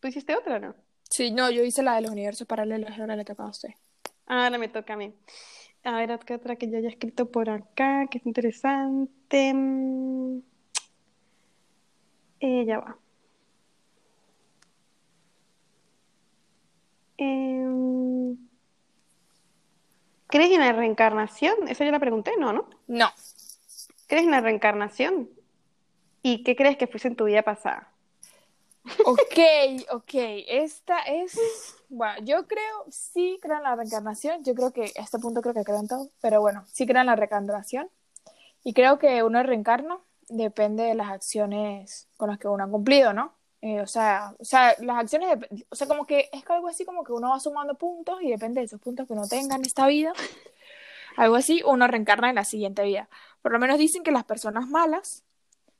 ¿tú 0.00 0.08
hiciste 0.08 0.34
otra 0.34 0.58
no? 0.58 0.74
Sí, 1.10 1.30
no, 1.30 1.50
yo 1.50 1.62
hice 1.62 1.82
la 1.82 1.96
de 1.96 2.02
los 2.02 2.10
universos 2.10 2.46
paralelos, 2.46 2.90
ahora 2.98 3.16
le 3.16 3.24
toca 3.24 3.42
a 3.42 3.50
usted. 3.50 3.70
Ahora 4.26 4.56
me 4.56 4.68
toca 4.68 4.94
a 4.94 4.96
mí. 4.96 5.12
A 5.82 5.96
ver, 5.96 6.18
¿qué 6.20 6.34
otra 6.34 6.56
que 6.56 6.70
yo 6.70 6.78
haya 6.78 6.88
escrito 6.88 7.30
por 7.30 7.50
acá? 7.50 8.06
Que 8.10 8.18
es 8.18 8.26
interesante. 8.26 9.52
Mm. 9.52 10.42
Eh, 12.40 12.64
ya 12.66 12.78
va. 12.78 12.98
Em, 17.20 18.34
¿crees 20.26 20.50
en 20.52 20.60
la 20.60 20.72
reencarnación? 20.72 21.68
Esa 21.68 21.84
ya 21.84 21.90
la 21.90 22.00
pregunté, 22.00 22.32
¿no? 22.38 22.54
¿No? 22.54 22.66
No. 22.86 23.10
¿Crees 24.06 24.24
en 24.24 24.30
la 24.30 24.40
reencarnación? 24.40 25.28
¿Y 26.22 26.42
qué 26.42 26.56
crees 26.56 26.78
que 26.78 26.86
fuese 26.86 27.08
en 27.08 27.16
tu 27.16 27.26
vida 27.26 27.42
pasada? 27.42 27.92
Ok, 29.04 29.38
ok. 29.90 30.14
Esta 30.48 31.00
es. 31.00 31.38
Bueno, 31.90 32.24
yo 32.24 32.46
creo, 32.46 32.86
sí 32.88 33.38
creo 33.42 33.58
en 33.58 33.64
la 33.64 33.76
reencarnación. 33.76 34.42
Yo 34.42 34.54
creo 34.54 34.72
que 34.72 34.84
a 34.96 35.02
este 35.02 35.18
punto 35.18 35.42
creo 35.42 35.52
que 35.52 35.64
creo 35.64 35.78
en 35.78 35.88
todo. 35.88 36.08
Pero 36.22 36.40
bueno, 36.40 36.64
sí 36.72 36.86
creo 36.86 37.02
en 37.02 37.06
la 37.06 37.16
reencarnación. 37.16 37.90
Y 38.64 38.72
creo 38.72 38.98
que 38.98 39.22
uno 39.22 39.42
reencarna 39.42 39.98
depende 40.30 40.84
de 40.84 40.94
las 40.94 41.10
acciones 41.10 42.08
con 42.16 42.30
las 42.30 42.38
que 42.38 42.48
uno 42.48 42.64
ha 42.64 42.70
cumplido, 42.70 43.12
¿no? 43.12 43.34
Eh, 43.62 43.80
o 43.82 43.86
sea, 43.86 44.34
o 44.38 44.44
sea, 44.44 44.74
las 44.80 44.96
acciones, 44.96 45.28
dep- 45.30 45.66
o 45.68 45.74
sea, 45.76 45.86
como 45.86 46.06
que 46.06 46.30
es 46.32 46.42
algo 46.48 46.68
así 46.68 46.84
como 46.86 47.04
que 47.04 47.12
uno 47.12 47.30
va 47.30 47.40
sumando 47.40 47.74
puntos 47.74 48.22
y 48.22 48.30
depende 48.30 48.60
de 48.60 48.66
esos 48.66 48.80
puntos 48.80 49.06
que 49.06 49.12
uno 49.12 49.28
tenga 49.28 49.56
en 49.56 49.64
esta 49.66 49.86
vida, 49.86 50.14
algo 51.16 51.36
así, 51.36 51.62
uno 51.66 51.86
reencarna 51.86 52.30
en 52.30 52.36
la 52.36 52.44
siguiente 52.44 52.82
vida. 52.84 53.08
Por 53.42 53.52
lo 53.52 53.58
menos 53.58 53.78
dicen 53.78 54.02
que 54.02 54.12
las 54.12 54.24
personas 54.24 54.68
malas, 54.68 55.24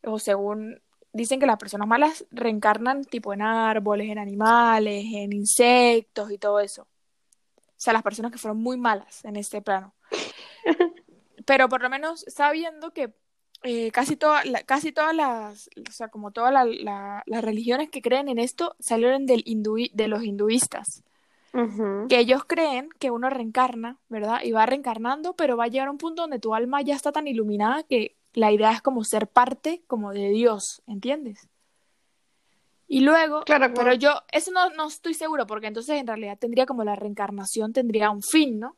o 0.05 0.19
según 0.19 0.81
dicen 1.13 1.41
que 1.41 1.47
las 1.47 1.59
personas 1.59 1.89
malas 1.89 2.25
reencarnan 2.31 3.05
tipo 3.05 3.33
en 3.33 3.43
árboles, 3.43 4.11
en 4.11 4.19
animales, 4.19 5.05
en 5.13 5.33
insectos 5.33 6.31
y 6.31 6.39
todo 6.39 6.61
eso. 6.61 6.83
O 6.83 7.83
sea, 7.83 7.95
las 7.95 8.03
personas 8.03 8.31
que 8.31 8.39
fueron 8.39 8.59
muy 8.63 8.77
malas 8.77 9.25
en 9.25 9.37
este 9.37 9.63
plano. 9.63 9.95
Pero 11.47 11.69
por 11.69 11.81
lo 11.81 11.89
menos 11.89 12.25
sabiendo 12.29 12.93
que 12.93 13.15
eh, 13.63 13.91
casi, 13.91 14.17
toda, 14.17 14.43
casi 14.65 14.91
todas 14.93 15.15
las, 15.15 15.69
o 15.89 15.93
sea, 15.93 16.09
como 16.09 16.31
todas 16.31 16.53
las 16.53 17.45
religiones 17.45 17.91
que 17.91 18.01
creen 18.01 18.29
en 18.29 18.39
esto 18.39 18.75
salieron 18.79 19.27
del 19.27 19.45
de 19.93 20.09
los 20.09 20.25
hinduistas. 20.25 21.03
Que 22.09 22.19
ellos 22.21 22.45
creen 22.47 22.91
que 23.01 23.11
uno 23.11 23.29
reencarna, 23.29 23.99
¿verdad? 24.09 24.41
Y 24.45 24.53
va 24.53 24.67
reencarnando, 24.67 25.35
pero 25.35 25.57
va 25.57 25.65
a 25.65 25.69
llegar 25.69 25.89
a 25.89 25.91
un 25.91 25.99
punto 25.99 26.23
donde 26.23 26.39
tu 26.39 26.55
alma 26.55 26.81
ya 26.81 26.95
está 26.95 27.11
tan 27.11 27.27
iluminada 27.27 27.83
que 27.83 28.17
la 28.35 28.53
idea 28.53 28.73
es 28.73 28.83
como 28.83 29.03
ser 29.05 29.27
parte 29.27 29.83
como 29.89 30.13
de 30.13 30.31
Dios, 30.31 30.83
¿entiendes? 30.87 31.49
Y 32.87 33.01
luego, 33.01 33.43
claro, 33.43 33.73
pero 33.75 33.95
yo, 33.95 34.23
eso 34.33 34.51
no, 34.53 34.71
no 34.71 34.89
estoy 34.89 35.15
seguro, 35.15 35.47
porque 35.47 35.67
entonces 35.67 36.01
en 36.01 36.07
realidad 36.07 36.39
tendría 36.39 36.67
como 36.67 36.85
la 36.85 36.97
reencarnación 36.97 37.73
tendría 37.73 38.11
un 38.11 38.23
fin, 38.23 38.59
¿no? 38.59 38.77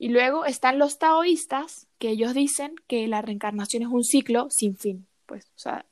Y 0.00 0.10
luego 0.10 0.44
están 0.44 0.78
los 0.78 0.98
taoístas, 0.98 1.88
que 1.98 2.10
ellos 2.10 2.32
dicen 2.32 2.76
que 2.86 3.08
la 3.08 3.20
reencarnación 3.20 3.82
es 3.82 3.88
un 3.88 4.04
ciclo 4.04 4.48
sin 4.48 4.76
fin. 4.76 5.08
Pues, 5.26 5.46
o 5.56 5.58
sea, 5.58 5.84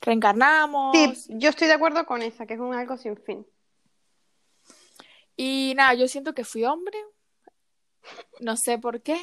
reencarnamos. 0.00 0.96
Sí, 0.96 1.14
yo 1.28 1.50
estoy 1.50 1.68
de 1.68 1.74
acuerdo 1.74 2.04
con 2.06 2.22
esa, 2.22 2.44
que 2.44 2.54
es 2.54 2.60
un 2.60 2.74
algo 2.74 2.96
sin 2.96 3.16
fin. 3.16 3.46
Y 5.36 5.74
nada, 5.76 5.94
yo 5.94 6.08
siento 6.08 6.34
que 6.34 6.44
fui 6.44 6.64
hombre. 6.64 6.98
No 8.40 8.56
sé 8.56 8.78
por 8.78 9.00
qué. 9.00 9.16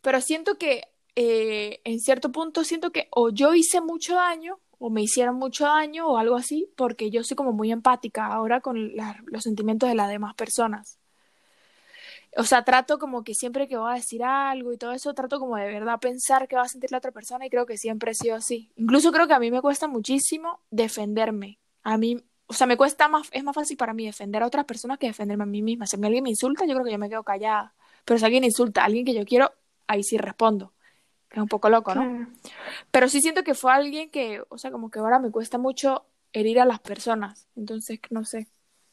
Pero 0.00 0.20
siento 0.20 0.56
que 0.56 0.82
eh, 1.16 1.80
en 1.82 1.98
cierto 1.98 2.30
punto 2.30 2.62
siento 2.62 2.92
que 2.92 3.08
o 3.10 3.30
yo 3.30 3.54
hice 3.54 3.80
mucho 3.80 4.14
daño 4.14 4.60
o 4.78 4.90
me 4.90 5.02
hicieron 5.02 5.36
mucho 5.36 5.64
daño 5.64 6.06
o 6.06 6.18
algo 6.18 6.36
así, 6.36 6.68
porque 6.76 7.10
yo 7.10 7.24
soy 7.24 7.36
como 7.36 7.52
muy 7.52 7.72
empática 7.72 8.26
ahora 8.26 8.60
con 8.60 8.92
los 9.26 9.42
sentimientos 9.42 9.88
de 9.88 9.94
las 9.96 10.08
demás 10.08 10.34
personas 10.34 10.98
o 12.36 12.44
sea, 12.44 12.64
trato 12.64 12.98
como 12.98 13.22
que 13.22 13.34
siempre 13.34 13.68
que 13.68 13.76
voy 13.76 13.92
a 13.92 13.94
decir 13.94 14.24
algo 14.24 14.72
y 14.72 14.76
todo 14.76 14.92
eso, 14.92 15.14
trato 15.14 15.38
como 15.38 15.56
de 15.56 15.66
verdad 15.66 16.00
pensar 16.00 16.48
qué 16.48 16.56
va 16.56 16.62
a 16.62 16.68
sentir 16.68 16.90
la 16.90 16.98
otra 16.98 17.12
persona 17.12 17.46
y 17.46 17.50
creo 17.50 17.66
que 17.66 17.76
siempre 17.76 18.12
he 18.12 18.14
sido 18.14 18.36
así. 18.36 18.72
Incluso 18.76 19.12
creo 19.12 19.26
que 19.26 19.34
a 19.34 19.38
mí 19.38 19.50
me 19.50 19.60
cuesta 19.60 19.86
muchísimo 19.86 20.60
defenderme. 20.70 21.58
A 21.82 21.96
mí, 21.96 22.22
o 22.46 22.52
sea, 22.52 22.66
me 22.66 22.76
cuesta 22.76 23.08
más, 23.08 23.28
es 23.32 23.44
más 23.44 23.54
fácil 23.54 23.76
para 23.76 23.94
mí 23.94 24.06
defender 24.06 24.42
a 24.42 24.46
otras 24.46 24.64
personas 24.64 24.98
que 24.98 25.06
defenderme 25.06 25.44
a 25.44 25.46
mí 25.46 25.62
misma. 25.62 25.86
Si 25.86 25.96
alguien 25.96 26.24
me 26.24 26.30
insulta, 26.30 26.64
yo 26.64 26.74
creo 26.74 26.84
que 26.84 26.92
yo 26.92 26.98
me 26.98 27.08
quedo 27.08 27.22
callada. 27.22 27.74
Pero 28.04 28.18
si 28.18 28.24
alguien 28.24 28.44
insulta 28.44 28.82
a 28.82 28.86
alguien 28.86 29.04
que 29.04 29.14
yo 29.14 29.24
quiero, 29.24 29.52
ahí 29.86 30.02
sí 30.02 30.18
respondo. 30.18 30.72
Que 31.28 31.38
es 31.38 31.42
un 31.42 31.48
poco 31.48 31.68
loco, 31.68 31.94
¿no? 31.94 32.28
Pero 32.90 33.08
sí 33.08 33.20
siento 33.20 33.44
que 33.44 33.54
fue 33.54 33.72
alguien 33.72 34.10
que, 34.10 34.42
o 34.48 34.58
sea, 34.58 34.70
como 34.70 34.90
que 34.90 34.98
ahora 34.98 35.18
me 35.18 35.30
cuesta 35.30 35.58
mucho 35.58 36.04
herir 36.32 36.60
a 36.60 36.64
las 36.64 36.80
personas. 36.80 37.46
Entonces, 37.56 38.00
no 38.10 38.24
sé. 38.24 38.48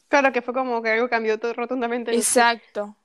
Claro, 0.08 0.32
que 0.32 0.42
fue 0.42 0.54
como 0.54 0.80
que 0.82 0.90
algo 0.90 1.08
cambió 1.08 1.38
todo 1.38 1.52
rotundamente. 1.54 2.14
Exacto. 2.14 2.96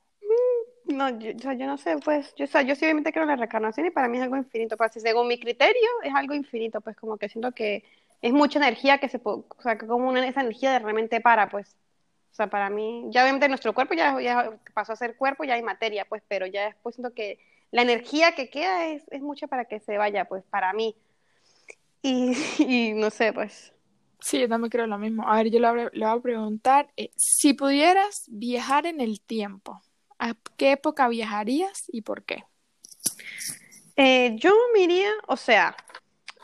No, 0.88 1.10
yo, 1.18 1.32
yo 1.32 1.66
no 1.66 1.76
sé, 1.76 1.98
pues, 1.98 2.34
yo, 2.34 2.46
o 2.46 2.48
sea, 2.48 2.62
yo 2.62 2.74
sí 2.74 2.86
creo 2.86 3.22
en 3.22 3.28
la 3.28 3.36
reencarnación 3.36 3.86
y 3.86 3.90
para 3.90 4.08
mí 4.08 4.16
es 4.16 4.22
algo 4.22 4.36
infinito, 4.36 4.76
pero 4.76 4.90
si 4.90 5.00
según 5.00 5.28
mi 5.28 5.38
criterio 5.38 5.88
es 6.02 6.14
algo 6.14 6.34
infinito, 6.34 6.80
pues 6.80 6.96
como 6.96 7.18
que 7.18 7.28
siento 7.28 7.52
que 7.52 7.84
es 8.22 8.32
mucha 8.32 8.58
energía 8.58 8.98
que 8.98 9.08
se 9.08 9.18
puede, 9.18 9.38
o 9.48 9.62
sea, 9.62 9.76
que 9.76 9.86
como 9.86 10.08
una, 10.08 10.26
esa 10.26 10.40
energía 10.40 10.72
de 10.72 10.78
realmente 10.78 11.20
para, 11.20 11.50
pues, 11.50 11.76
o 12.32 12.34
sea, 12.34 12.48
para 12.48 12.70
mí, 12.70 13.06
ya 13.10 13.22
obviamente 13.22 13.48
nuestro 13.48 13.74
cuerpo 13.74 13.94
ya, 13.94 14.18
ya 14.20 14.58
pasó 14.74 14.92
a 14.92 14.96
ser 14.96 15.16
cuerpo, 15.16 15.44
ya 15.44 15.54
hay 15.54 15.62
materia, 15.62 16.06
pues, 16.08 16.22
pero 16.26 16.46
ya 16.46 16.66
después 16.66 16.94
siento 16.94 17.12
que 17.14 17.38
la 17.70 17.82
energía 17.82 18.32
que 18.32 18.48
queda 18.48 18.86
es, 18.86 19.04
es 19.10 19.20
mucha 19.20 19.46
para 19.46 19.66
que 19.66 19.80
se 19.80 19.98
vaya, 19.98 20.24
pues, 20.24 20.42
para 20.44 20.72
mí. 20.72 20.96
Y, 22.02 22.32
y 22.58 22.92
no 22.94 23.10
sé, 23.10 23.32
pues. 23.32 23.72
Sí, 24.20 24.40
yo 24.40 24.48
también 24.48 24.70
creo 24.70 24.86
lo 24.86 24.98
mismo. 24.98 25.28
A 25.28 25.36
ver, 25.36 25.50
yo 25.50 25.60
le, 25.60 25.90
voy 25.90 26.02
a 26.02 26.20
preguntar, 26.20 26.88
eh, 26.96 27.10
si 27.16 27.54
pudieras 27.54 28.24
viajar 28.28 28.86
en 28.86 29.00
el 29.00 29.20
tiempo, 29.20 29.80
¿A 30.18 30.34
qué 30.56 30.72
época 30.72 31.08
viajarías 31.08 31.84
y 31.88 32.02
por 32.02 32.24
qué? 32.24 32.44
Eh, 33.96 34.36
yo 34.36 34.52
me 34.72 34.80
iría, 34.80 35.10
o 35.26 35.36
sea, 35.36 35.76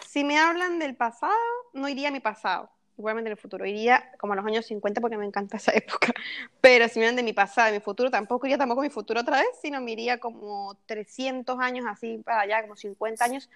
si 0.09 0.25
me 0.25 0.39
hablan 0.39 0.79
del 0.79 0.97
pasado, 0.97 1.35
no 1.73 1.89
iría 1.89 2.09
a 2.09 2.13
mi 2.13 2.21
pasado, 2.21 2.71
igualmente 2.97 3.29
en 3.29 3.33
el 3.33 3.39
futuro, 3.39 3.67
iría 3.67 4.13
como 4.19 4.33
a 4.33 4.37
los 4.37 4.45
años 4.45 4.67
50 4.67 5.01
porque 5.01 5.17
me 5.17 5.27
encanta 5.27 5.57
esa 5.57 5.73
época, 5.75 6.13
pero 6.61 6.89
si 6.89 6.99
me 6.99 7.07
hablan 7.07 7.17
de 7.17 7.23
mi 7.23 7.33
pasado 7.33 7.71
y 7.71 7.73
mi 7.75 7.81
futuro, 7.81 8.11
tampoco 8.11 8.47
iría 8.47 8.59
tampoco 8.59 8.81
a 8.81 8.85
mi 8.85 8.91
futuro 8.91 9.21
otra 9.21 9.39
vez, 9.39 9.49
sino 9.61 9.81
me 9.81 9.93
iría 9.93 10.19
como 10.19 10.77
300 10.87 11.59
años 11.61 11.87
así 11.89 12.19
para 12.19 12.41
allá, 12.41 12.63
como 12.63 12.77
50 12.77 13.25
años, 13.25 13.51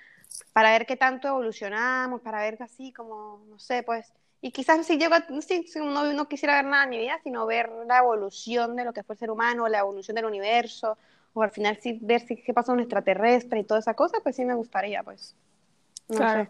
para 0.52 0.70
ver 0.70 0.86
qué 0.86 0.96
tanto 0.96 1.28
evolucionamos, 1.28 2.20
para 2.20 2.40
ver 2.40 2.56
así 2.60 2.92
como, 2.92 3.44
no 3.48 3.58
sé, 3.58 3.82
pues 3.82 4.12
y 4.40 4.52
quizás 4.52 4.86
si 4.86 4.98
llego 4.98 5.14
a, 5.14 5.24
no, 5.28 6.12
no, 6.12 6.28
quisiera 6.28 6.54
ver 6.56 6.64
nada 6.66 6.84
en 6.84 6.90
mi 6.90 6.98
vida, 6.98 7.18
sino 7.24 7.44
ver 7.46 7.70
la 7.86 7.98
evolución 7.98 8.76
de 8.76 8.84
lo 8.84 8.92
que 8.92 9.02
fue 9.02 9.14
el 9.14 9.18
ser 9.18 9.30
humano, 9.30 9.66
la 9.68 9.80
evolución 9.80 10.14
del 10.14 10.26
universo, 10.26 10.96
o 11.32 11.42
al 11.42 11.50
final 11.50 11.78
sí, 11.80 11.98
ver 12.00 12.20
si, 12.20 12.36
qué 12.36 12.54
pasó 12.54 12.72
en 12.72 12.76
un 12.76 12.82
extraterrestre 12.82 13.60
y 13.60 13.64
toda 13.64 13.80
esa 13.80 13.94
cosa, 13.94 14.18
pues 14.22 14.36
sí 14.36 14.44
me 14.44 14.54
gustaría, 14.54 15.02
pues. 15.02 15.34
claro. 16.08 16.48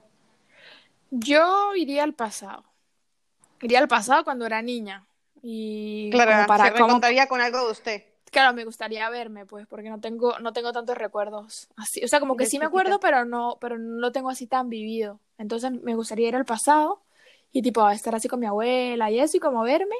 Yo 1.10 1.74
iría 1.74 2.04
al 2.04 2.12
pasado. 2.12 2.64
Iría 3.62 3.78
al 3.78 3.88
pasado 3.88 4.24
cuando 4.24 4.44
era 4.44 4.60
niña. 4.60 5.06
Y 5.40 6.10
claro, 6.10 6.46
para, 6.46 6.76
se 6.76 6.78
contaría 6.78 7.26
con 7.26 7.40
algo 7.40 7.64
de 7.64 7.72
usted. 7.72 8.04
Claro, 8.30 8.52
me 8.52 8.66
gustaría 8.66 9.08
verme, 9.08 9.46
pues, 9.46 9.66
porque 9.66 9.88
no 9.88 10.00
tengo, 10.00 10.38
no 10.40 10.52
tengo 10.52 10.72
tantos 10.72 10.98
recuerdos 10.98 11.68
así. 11.76 12.04
O 12.04 12.08
sea, 12.08 12.20
como 12.20 12.36
que 12.36 12.44
sí 12.44 12.58
me 12.58 12.66
acuerdo, 12.66 13.00
pero 13.00 13.24
no, 13.24 13.56
pero 13.58 13.78
no 13.78 14.00
lo 14.00 14.12
tengo 14.12 14.28
así 14.28 14.46
tan 14.46 14.68
vivido. 14.68 15.20
Entonces 15.38 15.70
me 15.70 15.94
gustaría 15.94 16.28
ir 16.28 16.36
al 16.36 16.44
pasado 16.44 17.02
y 17.52 17.62
tipo 17.62 17.88
estar 17.90 18.14
así 18.14 18.28
con 18.28 18.40
mi 18.40 18.46
abuela 18.46 19.10
y 19.10 19.20
eso 19.20 19.36
y 19.36 19.40
como 19.40 19.62
verme, 19.62 19.96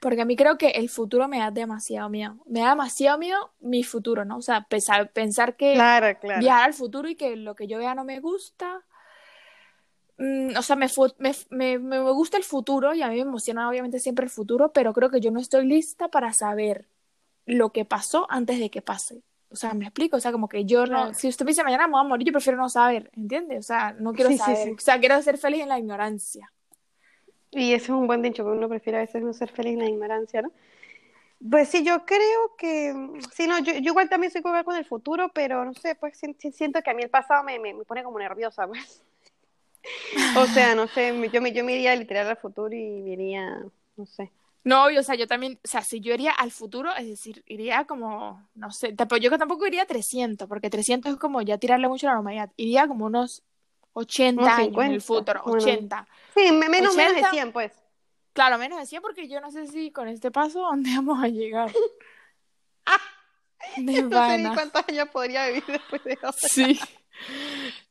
porque 0.00 0.22
a 0.22 0.24
mí 0.24 0.36
creo 0.36 0.58
que 0.58 0.70
el 0.70 0.88
futuro 0.88 1.28
me 1.28 1.38
da 1.38 1.50
demasiado 1.50 2.08
miedo, 2.08 2.36
me 2.46 2.60
da 2.60 2.70
demasiado 2.70 3.18
miedo 3.18 3.52
mi 3.60 3.82
futuro, 3.82 4.24
¿no? 4.24 4.38
O 4.38 4.42
sea, 4.42 4.62
pensar, 4.62 5.10
pensar 5.12 5.56
que 5.56 5.72
viajar 5.72 6.64
al 6.64 6.74
futuro 6.74 7.08
y 7.08 7.16
que 7.16 7.36
lo 7.36 7.54
que 7.54 7.66
yo 7.66 7.78
vea 7.78 7.94
no 7.94 8.04
me 8.04 8.20
gusta. 8.20 8.82
Mm, 10.18 10.56
o 10.56 10.62
sea, 10.62 10.76
me, 10.76 10.86
me, 11.50 11.78
me, 11.78 12.00
gusta 12.12 12.36
el 12.36 12.44
futuro 12.44 12.94
y 12.94 13.02
a 13.02 13.08
mí 13.08 13.16
me 13.16 13.22
emociona 13.22 13.68
obviamente 13.68 13.98
siempre 13.98 14.24
el 14.24 14.30
futuro, 14.30 14.72
pero 14.72 14.92
creo 14.92 15.10
que 15.10 15.20
yo 15.20 15.30
no 15.30 15.40
estoy 15.40 15.66
lista 15.66 16.08
para 16.08 16.32
saber 16.32 16.86
lo 17.46 17.70
que 17.70 17.84
pasó 17.84 18.26
antes 18.30 18.58
de 18.58 18.70
que 18.70 18.82
pase. 18.82 19.22
O 19.50 19.56
sea, 19.56 19.72
me 19.72 19.84
explico, 19.84 20.16
o 20.16 20.20
sea, 20.20 20.32
como 20.32 20.48
que 20.48 20.64
yo 20.64 20.84
no, 20.84 21.14
si 21.14 21.28
usted 21.28 21.44
me 21.44 21.52
dice 21.52 21.62
mañana 21.62 21.86
me 21.86 21.92
voy 21.92 22.00
a 22.00 22.08
morir, 22.08 22.26
yo 22.26 22.32
prefiero 22.32 22.58
no 22.58 22.68
saber, 22.68 23.10
¿entiendes? 23.14 23.60
O 23.60 23.62
sea, 23.62 23.92
no 23.92 24.12
quiero 24.12 24.36
saber, 24.36 24.74
o 24.76 24.80
sea, 24.80 24.98
quiero 24.98 25.20
ser 25.22 25.38
feliz 25.38 25.62
en 25.62 25.68
la 25.68 25.78
ignorancia. 25.78 26.52
Y 27.54 27.72
ese 27.72 27.84
es 27.84 27.90
un 27.90 28.06
buen 28.06 28.20
dicho, 28.20 28.44
que 28.44 28.50
uno 28.50 28.68
prefiere 28.68 28.98
a 28.98 29.02
veces 29.02 29.22
no 29.22 29.32
ser 29.32 29.50
feliz 29.50 29.74
en 29.74 29.78
la 29.78 29.88
ignorancia, 29.88 30.42
¿no? 30.42 30.50
Pues 31.50 31.68
sí, 31.68 31.84
yo 31.84 32.04
creo 32.06 32.56
que, 32.56 32.94
sí, 33.32 33.46
no, 33.46 33.58
yo, 33.58 33.72
igual 33.74 34.08
también 34.08 34.32
soy 34.32 34.42
con 34.42 34.62
con 34.64 34.76
el 34.76 34.84
futuro, 34.84 35.30
pero 35.32 35.64
no 35.64 35.74
sé, 35.74 35.94
pues 35.94 36.18
siento 36.52 36.80
que 36.82 36.90
a 36.90 36.94
mí 36.94 37.02
el 37.02 37.10
pasado 37.10 37.44
me, 37.44 37.58
me, 37.58 37.74
pone 37.84 38.02
como 38.02 38.18
nerviosa, 38.18 38.66
pues. 38.66 39.02
o 40.38 40.46
sea, 40.46 40.74
no 40.74 40.86
sé, 40.88 41.12
yo 41.30 41.42
me, 41.42 41.52
yo 41.52 41.64
me 41.64 41.74
iría 41.74 41.94
literal 41.94 42.28
al 42.28 42.36
futuro 42.38 42.74
y 42.74 43.02
me 43.02 43.10
iría, 43.10 43.62
no 43.96 44.06
sé. 44.06 44.32
No, 44.64 44.86
o 44.86 45.02
sea, 45.02 45.14
yo 45.14 45.26
también, 45.26 45.58
o 45.62 45.68
sea, 45.68 45.82
si 45.82 46.00
yo 46.00 46.14
iría 46.14 46.32
al 46.32 46.50
futuro, 46.50 46.90
es 46.96 47.06
decir, 47.06 47.44
iría 47.46 47.84
como, 47.84 48.48
no 48.54 48.70
sé, 48.70 48.94
yo 49.20 49.38
tampoco 49.38 49.66
iría 49.66 49.82
a 49.82 49.86
300, 49.86 50.48
porque 50.48 50.70
300 50.70 51.12
es 51.12 51.18
como 51.18 51.42
ya 51.42 51.58
tirarle 51.58 51.86
mucho 51.86 52.06
a 52.06 52.10
la 52.10 52.14
normalidad, 52.14 52.50
iría 52.56 52.88
como 52.88 53.04
unos 53.04 53.42
80 53.94 54.56
años 54.56 54.84
en 54.84 54.92
el 54.92 55.00
futuro, 55.00 55.42
80. 55.44 56.06
Sí, 56.34 56.52
menos, 56.52 56.94
menos 56.94 57.14
de 57.14 57.24
100, 57.30 57.52
pues. 57.52 57.72
Claro, 58.32 58.58
menos 58.58 58.78
de 58.78 58.86
100 58.86 59.00
porque 59.00 59.28
yo 59.28 59.40
no 59.40 59.50
sé 59.50 59.66
si 59.68 59.90
con 59.90 60.08
este 60.08 60.30
paso, 60.30 60.60
¿dónde 60.60 60.90
vamos 60.94 61.22
a 61.22 61.28
llegar? 61.28 61.72
no 63.78 63.92
sé 63.92 64.38
ni 64.38 64.54
cuántos 64.54 64.84
años 64.88 65.08
podría 65.10 65.46
vivir 65.46 65.64
después 65.66 66.04
de 66.04 66.18
ahora. 66.20 66.36
Sí. 66.36 66.78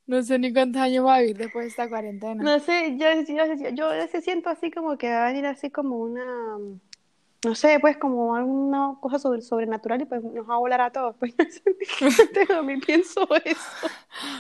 No 0.06 0.22
sé 0.22 0.38
ni 0.38 0.52
cuántos 0.52 0.82
años 0.82 1.06
va 1.06 1.16
a 1.16 1.22
vivir 1.22 1.38
después 1.38 1.64
de 1.64 1.70
esta 1.70 1.88
cuarentena. 1.88 2.44
No 2.44 2.60
sé, 2.60 2.98
yo, 2.98 3.08
yo, 3.22 3.70
yo, 3.72 3.96
yo 3.96 4.22
siento 4.22 4.50
así 4.50 4.70
como 4.70 4.98
que 4.98 5.10
va 5.10 5.24
a 5.24 5.28
venir 5.28 5.46
así 5.46 5.72
como 5.72 5.98
una, 5.98 6.58
no 7.46 7.56
sé, 7.56 7.80
pues 7.80 7.98
como 7.98 8.36
alguna 8.36 8.96
cosa 9.00 9.20
sobre, 9.20 9.42
sobrenatural 9.42 10.02
y 10.02 10.06
pues 10.06 10.22
nos 10.22 10.50
va 10.50 10.56
a 10.56 10.60
volar 10.60 10.82
a 10.82 10.92
todos. 10.92 11.16
Pues 11.18 11.34
a 12.50 12.62
mí 12.62 12.78
pienso 12.78 13.26
eso. 13.46 13.88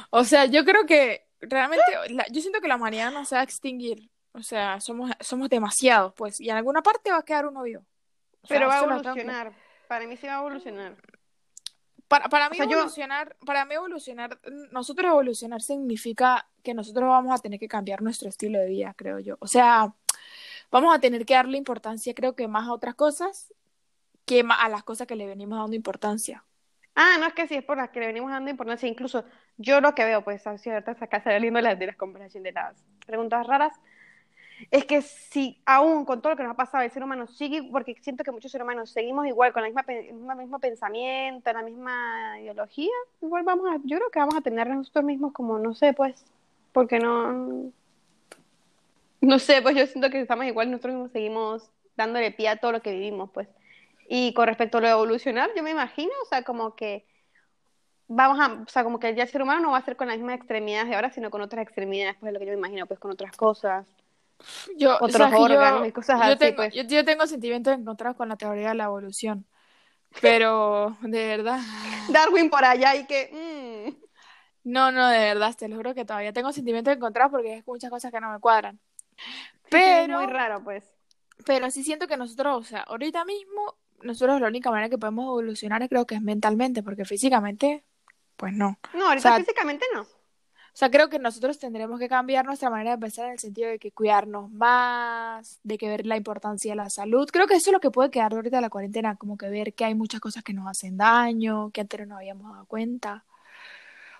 O 0.09 0.25
sea, 0.25 0.45
yo 0.45 0.65
creo 0.65 0.85
que 0.85 1.25
realmente, 1.49 1.83
yo 2.31 2.41
siento 2.41 2.61
que 2.61 2.67
la 2.67 2.75
humanidad 2.75 3.11
no 3.11 3.25
se 3.25 3.35
va 3.35 3.41
a 3.41 3.43
extinguir. 3.43 4.09
O 4.33 4.41
sea, 4.41 4.79
somos, 4.79 5.11
somos 5.19 5.49
demasiados, 5.49 6.13
pues, 6.15 6.41
y 6.41 6.49
en 6.49 6.57
alguna 6.57 6.81
parte 6.81 7.11
va 7.11 7.17
a 7.17 7.25
quedar 7.25 7.45
uno 7.45 7.61
vivo. 7.61 7.83
Pero 8.47 8.67
va 8.67 8.79
a 8.79 8.83
evolucionar. 8.83 9.53
Para 9.87 10.07
mí 10.07 10.17
sí 10.17 10.27
va 10.27 10.37
a 10.37 10.39
evolucionar. 10.39 10.95
Para, 12.07 12.29
para 12.29 12.49
mí 12.49 12.57
evolucionar, 12.59 13.35
para 13.45 13.65
mí 13.65 13.75
evolucionar, 13.75 14.39
nosotros 14.71 15.09
evolucionar 15.09 15.61
significa 15.61 16.47
que 16.63 16.73
nosotros 16.73 17.07
vamos 17.07 17.37
a 17.37 17.41
tener 17.41 17.59
que 17.59 17.67
cambiar 17.67 18.01
nuestro 18.01 18.29
estilo 18.29 18.59
de 18.59 18.67
vida, 18.67 18.93
creo 18.97 19.19
yo. 19.19 19.37
O 19.39 19.47
sea, 19.47 19.93
vamos 20.71 20.95
a 20.95 20.99
tener 20.99 21.25
que 21.25 21.35
darle 21.35 21.57
importancia, 21.57 22.13
creo 22.13 22.35
que 22.35 22.47
más 22.47 22.67
a 22.67 22.73
otras 22.73 22.95
cosas 22.95 23.53
que 24.25 24.43
a 24.47 24.69
las 24.69 24.83
cosas 24.83 25.07
que 25.07 25.15
le 25.15 25.27
venimos 25.27 25.59
dando 25.59 25.75
importancia. 25.75 26.43
Ah, 26.95 27.17
no 27.19 27.25
es 27.25 27.33
que 27.33 27.47
sí, 27.47 27.55
es 27.55 27.63
por 27.63 27.77
las 27.77 27.89
que 27.89 27.99
le 27.99 28.07
venimos 28.07 28.31
dando 28.31 28.51
importancia. 28.51 28.87
Incluso 28.87 29.25
yo 29.57 29.81
lo 29.81 29.93
que 29.95 30.05
veo, 30.05 30.23
pues, 30.23 30.45
ahorita 30.45 30.97
acá 30.99 31.21
saliendo 31.21 31.61
las 31.61 31.77
de 31.77 31.87
las 31.87 31.95
conversaciones 31.95 32.53
de 32.53 32.59
las 32.59 32.75
preguntas 33.05 33.45
raras, 33.47 33.73
es 34.71 34.85
que 34.85 35.01
si 35.01 35.61
aún 35.65 36.05
con 36.05 36.21
todo 36.21 36.33
lo 36.33 36.37
que 36.37 36.43
nos 36.43 36.53
ha 36.53 36.55
pasado 36.55 36.83
el 36.83 36.91
ser 36.91 37.03
humano 37.03 37.27
sigue, 37.27 37.63
porque 37.71 37.95
siento 38.01 38.23
que 38.23 38.31
muchos 38.31 38.51
seres 38.51 38.63
humanos 38.63 38.91
seguimos 38.91 39.27
igual, 39.27 39.51
con 39.51 39.63
el 39.65 39.73
mismo 40.37 40.59
pensamiento, 40.59 41.51
la 41.51 41.63
misma 41.63 42.39
ideología, 42.39 42.91
igual 43.21 43.43
vamos 43.43 43.69
a, 43.71 43.77
yo 43.83 43.97
creo 43.97 44.09
que 44.09 44.19
vamos 44.19 44.35
a 44.35 44.41
tener 44.41 44.67
nosotros 44.67 45.05
mismos 45.05 45.33
como, 45.33 45.59
no 45.59 45.73
sé, 45.73 45.93
pues, 45.93 46.25
porque 46.71 46.99
no, 46.99 47.71
no 49.21 49.39
sé, 49.39 49.61
pues 49.61 49.75
yo 49.75 49.85
siento 49.87 50.09
que 50.09 50.21
estamos 50.21 50.45
igual, 50.45 50.71
nosotros 50.71 50.93
mismos 50.93 51.11
seguimos 51.11 51.69
dándole 51.95 52.31
pie 52.31 52.49
a 52.49 52.57
todo 52.57 52.71
lo 52.71 52.81
que 52.81 52.91
vivimos, 52.91 53.29
pues. 53.31 53.47
Y 54.07 54.33
con 54.33 54.47
respecto 54.47 54.79
a 54.79 54.81
lo 54.81 54.87
evolucionar, 54.87 55.49
yo 55.55 55.63
me 55.63 55.71
imagino, 55.71 56.11
o 56.23 56.25
sea, 56.25 56.43
como 56.43 56.75
que 56.75 57.05
vamos 58.15 58.39
a, 58.39 58.53
o 58.53 58.67
sea, 58.67 58.83
como 58.83 58.99
que 58.99 59.13
ya 59.15 59.23
el 59.23 59.29
ser 59.29 59.41
humano 59.41 59.61
no 59.61 59.71
va 59.71 59.77
a 59.79 59.85
ser 59.85 59.95
con 59.95 60.07
las 60.07 60.17
mismas 60.17 60.37
extremidades 60.37 60.89
de 60.89 60.95
ahora, 60.95 61.11
sino 61.11 61.29
con 61.29 61.41
otras 61.41 61.63
extremidades, 61.63 62.15
pues 62.19 62.29
es 62.29 62.33
lo 62.33 62.39
que 62.39 62.45
yo 62.45 62.51
me 62.53 62.57
imagino, 62.57 62.85
pues 62.87 62.99
con 62.99 63.11
otras 63.11 63.35
cosas, 63.35 63.85
Yo, 64.77 64.95
otros 64.99 65.29
que 65.29 65.35
yo- 65.35 65.43
órganos 65.43 65.87
y 65.87 65.91
cosas 65.91 66.17
yo 66.17 66.21
así, 66.23 66.37
tengo, 66.37 66.55
pues. 66.57 66.73
yo, 66.73 66.83
yo 66.83 67.05
tengo 67.05 67.27
sentimientos 67.27 67.73
encontrados 67.73 68.17
con 68.17 68.29
la 68.29 68.35
teoría 68.35 68.69
de 68.69 68.75
la 68.75 68.85
evolución. 68.85 69.45
Pero, 70.21 70.95
de 71.01 71.27
verdad. 71.27 71.59
Darwin 72.13 72.49
por 72.49 72.63
allá 72.63 72.95
y 72.95 73.05
que, 73.05 73.29
mm, 73.93 74.03
No, 74.63 74.91
no, 74.91 75.07
de 75.09 75.17
verdad, 75.19 75.53
te 75.57 75.67
lo 75.67 75.75
juro 75.75 75.93
que 75.93 76.05
todavía 76.05 76.31
tengo 76.33 76.51
sentimientos 76.51 76.95
encontrados 76.95 77.31
porque 77.31 77.53
hay 77.55 77.63
muchas 77.65 77.89
cosas 77.89 78.11
que 78.11 78.19
no 78.21 78.31
me 78.31 78.39
cuadran. 78.39 78.79
sí, 79.69 79.77
es 79.77 80.07
Pero, 80.07 80.19
muy 80.19 80.27
raro, 80.27 80.63
pues. 80.63 80.83
pero 81.45 81.69
sí 81.71 81.83
siento 81.83 82.07
que 82.07 82.17
nosotros, 82.17 82.61
o 82.61 82.63
sea, 82.63 82.81
ahorita 82.81 83.25
mismo, 83.25 83.75
nosotros 84.01 84.39
la 84.39 84.47
única 84.47 84.69
manera 84.71 84.89
que 84.89 84.97
podemos 84.97 85.25
evolucionar 85.25 85.87
creo 85.89 86.05
que 86.05 86.15
es 86.15 86.21
mentalmente, 86.21 86.83
porque 86.83 87.05
físicamente, 87.05 87.83
pues 88.43 88.53
no. 88.53 88.77
No, 88.93 89.05
O 89.05 89.07
ahorita 89.07 89.29
sea, 89.29 89.37
físicamente 89.37 89.85
no. 89.93 90.01
O 90.01 90.07
sea, 90.73 90.91
creo 90.91 91.09
que 91.09 91.17
nosotros 91.17 91.57
tendremos 91.59 91.97
que 91.97 92.09
cambiar 92.09 92.45
nuestra 92.45 92.69
manera 92.69 92.91
de 92.91 92.97
pensar 92.97 93.27
en 93.27 93.31
el 93.31 93.39
sentido 93.39 93.69
de 93.69 93.79
que 93.79 93.93
cuidarnos 93.93 94.51
más, 94.51 95.61
de 95.63 95.77
que 95.77 95.87
ver 95.87 96.05
la 96.05 96.17
importancia 96.17 96.73
de 96.73 96.75
la 96.75 96.89
salud. 96.89 97.29
Creo 97.31 97.47
que 97.47 97.53
eso 97.53 97.69
es 97.69 97.73
lo 97.73 97.79
que 97.79 97.89
puede 97.89 98.11
quedar 98.11 98.33
ahorita 98.33 98.57
de 98.57 98.61
la 98.61 98.69
cuarentena, 98.69 99.15
como 99.15 99.37
que 99.37 99.47
ver 99.47 99.73
que 99.73 99.85
hay 99.85 99.95
muchas 99.95 100.19
cosas 100.19 100.43
que 100.43 100.51
nos 100.51 100.67
hacen 100.67 100.97
daño, 100.97 101.71
que 101.71 101.79
antes 101.79 102.01
no 102.01 102.07
nos 102.07 102.17
habíamos 102.17 102.51
dado 102.51 102.65
cuenta. 102.65 103.23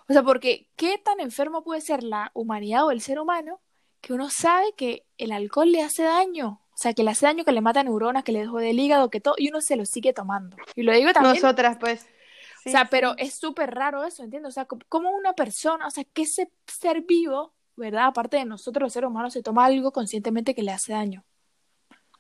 O 0.08 0.14
sea, 0.14 0.24
porque 0.24 0.70
¿qué 0.78 0.98
tan 1.04 1.20
enfermo 1.20 1.62
puede 1.62 1.82
ser 1.82 2.02
la 2.02 2.32
humanidad 2.34 2.86
o 2.86 2.92
el 2.92 3.02
ser 3.02 3.20
humano 3.20 3.60
que 4.00 4.14
uno 4.14 4.30
sabe 4.30 4.68
que 4.78 5.04
el 5.18 5.34
alcohol 5.34 5.70
le 5.70 5.82
hace 5.82 6.04
daño? 6.04 6.62
O 6.74 6.78
sea, 6.78 6.94
que 6.94 7.04
le 7.04 7.12
hace 7.12 7.26
daño, 7.26 7.44
que 7.44 7.52
le 7.52 7.60
mata 7.60 7.84
neuronas, 7.84 8.24
que 8.24 8.32
le 8.32 8.40
dejó 8.40 8.60
del 8.60 8.80
hígado, 8.80 9.10
que 9.10 9.20
todo, 9.20 9.36
y 9.38 9.50
uno 9.50 9.60
se 9.60 9.76
lo 9.76 9.86
sigue 9.86 10.14
tomando. 10.14 10.56
Y 10.78 10.84
lo 10.84 10.94
digo 10.94 11.12
también 11.12 11.36
Nosotras, 11.36 11.76
pues. 11.78 12.08
O 12.66 12.70
Sí, 12.70 12.72
sea, 12.72 12.88
sí. 12.90 12.90
pero 12.90 13.16
es 13.18 13.36
súper 13.36 13.74
raro 13.76 14.04
eso, 14.06 14.24
¿entiendes? 14.24 14.50
O 14.50 14.54
sea, 14.54 14.66
co- 14.66 14.80
como 14.90 15.12
una 15.12 15.34
persona, 15.34 15.88
o 15.88 15.92
sea, 15.92 16.04
que 16.06 16.24
ese 16.24 16.52
ser 16.68 17.02
vivo, 17.02 17.54
¿verdad? 17.76 18.06
Aparte 18.08 18.38
de 18.38 18.46
nosotros 18.46 18.84
los 18.84 18.94
seres 18.94 19.10
humanos, 19.10 19.34
se 19.34 19.44
toma 19.44 19.66
algo 19.66 19.92
conscientemente 19.92 20.56
que 20.56 20.64
le 20.64 20.72
hace 20.72 20.94
daño. 20.94 21.26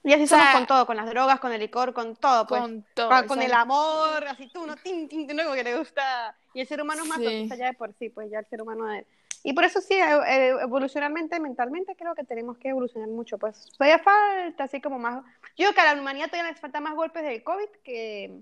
Y 0.04 0.12
así 0.12 0.24
O 0.24 0.28
somos 0.28 0.44
sea, 0.46 0.54
con 0.54 0.68
todo, 0.68 0.86
con 0.86 0.98
las 0.98 1.10
drogas, 1.10 1.40
con 1.40 1.54
el 1.54 1.62
licor, 1.62 1.94
con 1.94 2.16
todo, 2.18 2.46
pues. 2.46 2.62
con 2.62 2.84
todo, 2.94 3.08
Con, 3.10 3.28
con 3.28 3.42
el 3.42 3.54
amor, 3.54 4.26
así 4.28 4.50
tú, 4.50 4.66
no, 4.66 4.76
tin, 4.76 5.08
tin, 5.08 5.26
tin, 5.28 5.38
como 5.38 5.54
que 5.56 5.64
le 5.64 5.78
gusta. 5.78 6.36
Y 6.54 6.60
el 6.60 6.68
ser 6.68 6.82
humano 6.82 7.04
es 7.04 7.10
más 7.10 7.20
Sí. 7.20 7.48
ya 7.48 7.68
de 7.68 7.74
por 7.74 7.94
sí, 7.94 8.10
pues 8.10 8.30
ya 8.30 8.40
el 8.40 8.46
ser 8.48 8.62
humano 8.62 8.92
es. 8.92 9.06
Y 9.46 9.54
por 9.54 9.64
eso 9.64 9.80
sí, 9.82 9.96
evolucionalmente, 9.98 11.40
mentalmente, 11.40 11.96
creo 11.96 12.16
que 12.16 12.24
tenemos 12.24 12.58
que 12.58 12.70
evolucionar 12.70 13.10
mucho, 13.10 13.38
pues. 13.38 13.70
Todavía 13.78 14.00
falta 14.00 14.66
así 14.66 14.82
como 14.82 15.00
más. 15.00 15.24
Yo 15.58 15.66
creo 15.68 15.74
que 15.74 15.82
a 15.82 15.94
la 15.96 16.02
humanidad 16.02 16.28
todavía 16.30 16.52
les 16.52 16.60
falta 16.60 16.80
más 16.82 16.96
golpes 16.96 17.24
del 17.24 17.44
COVID 17.44 17.70
que 17.84 18.42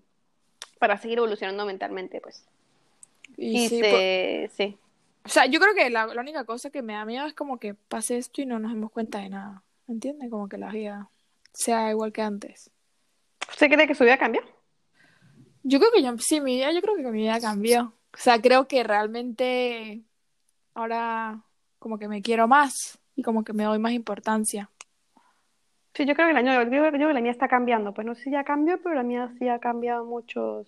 para 0.81 0.97
seguir 0.97 1.19
evolucionando 1.19 1.63
mentalmente, 1.63 2.19
pues. 2.19 2.43
Y 3.37 3.65
Y 3.65 3.69
sí, 3.69 3.81
por- 3.83 4.49
sí. 4.57 4.77
o 5.23 5.29
sea, 5.29 5.45
yo 5.45 5.59
creo 5.59 5.75
que 5.75 5.91
la, 5.91 6.07
la 6.07 6.21
única 6.21 6.43
cosa 6.43 6.71
que 6.71 6.81
me 6.81 6.93
da 6.93 7.05
miedo 7.05 7.27
es 7.27 7.35
como 7.35 7.59
que 7.59 7.75
pase 7.75 8.17
esto 8.17 8.41
y 8.41 8.47
no 8.47 8.57
nos 8.57 8.71
demos 8.73 8.91
cuenta 8.91 9.19
de 9.19 9.29
nada, 9.29 9.61
¿entiendes? 9.87 10.31
Como 10.31 10.49
que 10.49 10.57
la 10.57 10.71
vida 10.71 11.07
sea 11.53 11.91
igual 11.91 12.11
que 12.11 12.23
antes. 12.23 12.71
¿Usted 13.47 13.69
cree 13.69 13.85
que 13.87 13.93
su 13.93 14.03
vida 14.03 14.17
cambia? 14.17 14.41
Yo 15.61 15.77
creo 15.77 15.91
que 15.91 16.01
yo, 16.01 16.11
sí, 16.17 16.41
mi 16.41 16.55
vida, 16.55 16.71
yo 16.71 16.81
creo 16.81 16.95
que 16.95 17.03
mi 17.03 17.21
vida 17.21 17.39
cambió. 17.39 17.93
O 18.13 18.17
sea, 18.17 18.41
creo 18.41 18.67
que 18.67 18.83
realmente 18.83 20.01
ahora 20.73 21.43
como 21.77 21.99
que 21.99 22.07
me 22.07 22.23
quiero 22.23 22.47
más 22.47 22.97
y 23.15 23.21
como 23.21 23.43
que 23.43 23.53
me 23.53 23.65
doy 23.65 23.77
más 23.77 23.91
importancia. 23.91 24.71
Sí, 25.93 26.05
yo 26.05 26.15
creo 26.15 26.29
que 26.29 26.37
año, 26.37 26.53
yo 26.63 26.69
creo, 26.69 26.85
yo 26.85 26.91
creo 26.91 27.07
que 27.09 27.13
la 27.13 27.21
mía 27.21 27.31
está 27.31 27.47
cambiando. 27.47 27.93
Pues 27.93 28.07
no 28.07 28.15
sé 28.15 28.23
si 28.23 28.31
ya 28.31 28.43
cambió, 28.43 28.81
pero 28.81 28.95
la 28.95 29.03
mía 29.03 29.31
sí 29.37 29.49
ha 29.49 29.59
cambiado 29.59 30.05
muchos. 30.05 30.67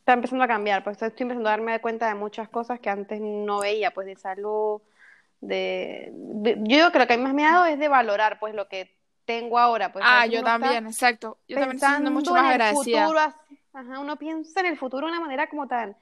Está 0.00 0.12
empezando 0.12 0.44
a 0.44 0.48
cambiar, 0.48 0.84
pues 0.84 1.02
estoy 1.02 1.24
empezando 1.24 1.48
a 1.48 1.52
darme 1.52 1.80
cuenta 1.80 2.06
de 2.06 2.14
muchas 2.14 2.48
cosas 2.48 2.78
que 2.78 2.88
antes 2.88 3.20
no 3.20 3.58
veía, 3.60 3.90
pues 3.92 4.06
de 4.06 4.14
salud, 4.14 4.80
de, 5.40 6.12
yo 6.14 6.76
digo 6.76 6.92
que 6.92 6.98
lo 7.00 7.06
que 7.08 7.14
a 7.14 7.16
mí 7.16 7.24
más 7.24 7.34
me 7.34 7.44
ha 7.44 7.50
dado 7.52 7.66
es 7.66 7.78
de 7.78 7.88
valorar, 7.88 8.38
pues 8.38 8.54
lo 8.54 8.68
que 8.68 8.94
tengo 9.24 9.58
ahora, 9.58 9.92
pues 9.92 10.04
Ah, 10.06 10.24
yo 10.26 10.44
también, 10.44 10.86
exacto. 10.86 11.38
Yo 11.48 11.56
también 11.56 11.76
estoy 11.76 11.88
siendo 11.90 12.12
mucho 12.12 12.32
más 12.32 12.50
agradecida. 12.50 13.02
futuro, 13.02 13.18
así- 13.20 13.60
ajá, 13.72 13.98
uno 13.98 14.16
piensa 14.16 14.60
en 14.60 14.66
el 14.66 14.78
futuro 14.78 15.08
de 15.08 15.12
una 15.12 15.20
manera 15.20 15.48
como 15.48 15.66
tan, 15.66 15.96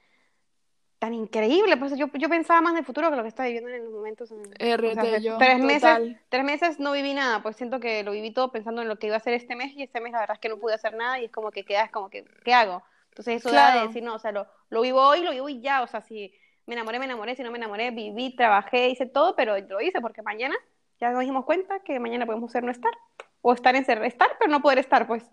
tan 1.05 1.13
increíble, 1.13 1.77
pues 1.77 1.95
yo, 1.97 2.07
yo 2.13 2.29
pensaba 2.29 2.61
más 2.61 2.73
en 2.73 2.79
el 2.79 2.85
futuro 2.85 3.11
que 3.11 3.15
lo 3.15 3.21
que 3.21 3.27
estaba 3.29 3.45
viviendo 3.45 3.69
en 3.69 3.83
los 3.83 3.93
momentos, 3.93 4.31
en- 4.31 4.39
o 4.39 4.41
sea, 4.41 4.67
RT, 4.75 4.99
hace 4.99 5.21
yo, 5.21 5.37
tres 5.37 5.59
meses, 5.59 5.99
tres 6.29 6.43
meses 6.43 6.79
no 6.79 6.91
viví 6.93 7.13
nada, 7.13 7.43
pues 7.43 7.55
siento 7.55 7.79
que 7.79 8.03
lo 8.03 8.11
viví 8.11 8.33
todo 8.33 8.51
pensando 8.51 8.81
en 8.81 8.87
lo 8.87 8.97
que 8.97 9.05
iba 9.07 9.15
a 9.15 9.19
hacer 9.19 9.35
este 9.35 9.55
mes 9.55 9.71
y 9.75 9.83
este 9.83 10.01
mes 10.01 10.13
la 10.13 10.21
verdad 10.21 10.33
es 10.35 10.39
que 10.39 10.49
no 10.49 10.57
pude 10.57 10.73
hacer 10.73 10.95
nada 10.95 11.19
y 11.19 11.25
es 11.25 11.31
como 11.31 11.51
que 11.51 11.63
quedas 11.63 11.91
como 11.91 12.09
que, 12.09 12.25
¿qué 12.43 12.53
hago? 12.55 12.81
Entonces 13.09 13.35
eso 13.35 13.51
da 13.51 13.67
de 13.67 13.73
Claro. 13.73 13.87
decir, 13.87 14.03
no, 14.03 14.15
o 14.15 14.19
sea, 14.19 14.31
lo, 14.31 14.47
lo 14.69 14.81
vivo 14.81 14.99
hoy, 15.01 15.21
lo 15.21 15.29
vivo 15.31 15.47
y 15.47 15.61
ya, 15.61 15.83
o 15.83 15.87
sea, 15.87 16.01
si 16.01 16.33
me 16.65 16.73
enamoré, 16.73 16.97
me 16.97 17.05
enamoré, 17.05 17.35
si 17.35 17.43
no 17.43 17.51
me 17.51 17.59
enamoré, 17.59 17.91
viví, 17.91 18.35
trabajé, 18.35 18.89
hice 18.89 19.05
todo, 19.05 19.35
pero 19.35 19.59
lo 19.59 19.81
hice 19.81 20.01
porque 20.01 20.23
mañana 20.23 20.55
ya 20.99 21.11
nos 21.11 21.21
dimos 21.21 21.45
cuenta 21.45 21.81
que 21.81 21.99
mañana 21.99 22.25
podemos 22.25 22.51
ser 22.51 22.63
no 22.63 22.71
estar, 22.71 22.93
o 23.41 23.53
estar 23.53 23.75
en 23.75 23.85
ser 23.85 24.03
estar, 24.03 24.29
pero 24.39 24.49
no 24.49 24.61
poder 24.61 24.79
estar, 24.79 25.05
pues. 25.05 25.23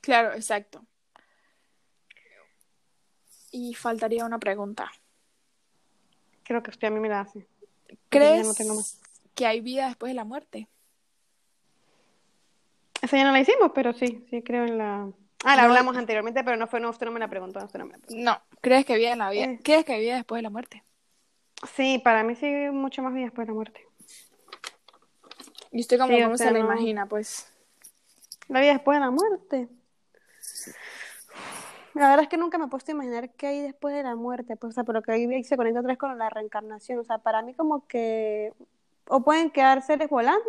Claro, 0.00 0.32
exacto. 0.32 0.86
Y 3.50 3.74
faltaría 3.74 4.24
una 4.26 4.38
pregunta. 4.38 4.90
Creo 6.48 6.62
que 6.62 6.70
usted 6.70 6.88
a 6.88 6.90
mí 6.90 6.98
me 6.98 7.10
la 7.10 7.20
hace. 7.20 7.46
¿Crees 8.08 8.46
no 8.46 8.54
tengo 8.54 8.74
más. 8.76 8.98
que 9.34 9.44
hay 9.44 9.60
vida 9.60 9.86
después 9.86 10.08
de 10.08 10.14
la 10.14 10.24
muerte? 10.24 10.66
Esa 13.02 13.18
ya 13.18 13.24
no 13.24 13.32
la 13.32 13.40
hicimos, 13.40 13.70
pero 13.74 13.92
sí, 13.92 14.26
sí 14.30 14.42
creo 14.42 14.64
en 14.64 14.78
la... 14.78 15.10
Ah, 15.44 15.56
la 15.56 15.62
No, 15.62 15.68
hablamos 15.68 15.94
anteriormente, 15.98 16.42
pero 16.42 16.56
no 16.56 16.66
fue, 16.66 16.80
no, 16.80 16.88
usted 16.88 17.04
no 17.04 17.12
me 17.12 17.20
la 17.20 17.28
preguntó, 17.28 17.62
usted 17.62 17.78
no 17.78 17.84
me 17.84 17.92
la 17.92 17.98
preguntó. 17.98 18.24
no. 18.24 18.40
¿Crees 18.62 18.86
que 18.86 18.96
vida 18.96 19.12
en 19.12 19.18
la 19.18 19.28
vida? 19.30 19.44
Eh. 19.44 19.60
¿Crees 19.62 19.84
que 19.84 19.92
hay 19.92 20.00
vida 20.00 20.16
después 20.16 20.38
de 20.38 20.42
la 20.42 20.50
muerte? 20.50 20.82
Sí, 21.76 22.00
para 22.02 22.24
mí 22.24 22.34
sí 22.34 22.46
mucho 22.72 23.02
más 23.02 23.12
vida 23.12 23.24
después 23.24 23.46
de 23.46 23.52
la 23.52 23.54
muerte. 23.54 23.86
Y 25.70 25.80
usted 25.80 25.98
como 25.98 26.16
Sí, 26.16 26.22
cómo 26.22 26.38
se 26.38 26.50
la 26.50 26.58
imagina, 26.60 27.04
pues. 27.06 27.52
La 28.48 28.60
vida 28.60 28.72
después 28.72 28.96
de 28.96 29.00
la 29.00 29.10
muerte. 29.10 29.68
La 31.98 32.08
verdad 32.08 32.22
es 32.22 32.28
que 32.28 32.36
nunca 32.36 32.58
me 32.58 32.66
he 32.66 32.68
puesto 32.68 32.92
a 32.92 32.94
imaginar 32.94 33.30
qué 33.30 33.48
hay 33.48 33.60
después 33.60 33.94
de 33.94 34.02
la 34.02 34.14
muerte, 34.14 34.56
pues, 34.56 34.70
o 34.70 34.74
sea, 34.74 34.84
pero 34.84 35.02
que 35.02 35.12
ahí 35.12 35.44
se 35.44 35.56
conecta 35.56 35.80
otra 35.80 35.92
vez 35.92 35.98
con 35.98 36.16
la 36.16 36.30
reencarnación, 36.30 37.00
o 37.00 37.04
sea, 37.04 37.18
para 37.18 37.42
mí 37.42 37.54
como 37.54 37.86
que 37.86 38.52
o 39.08 39.20
pueden 39.22 39.50
quedar 39.50 39.82
seres 39.82 40.08
volando, 40.08 40.40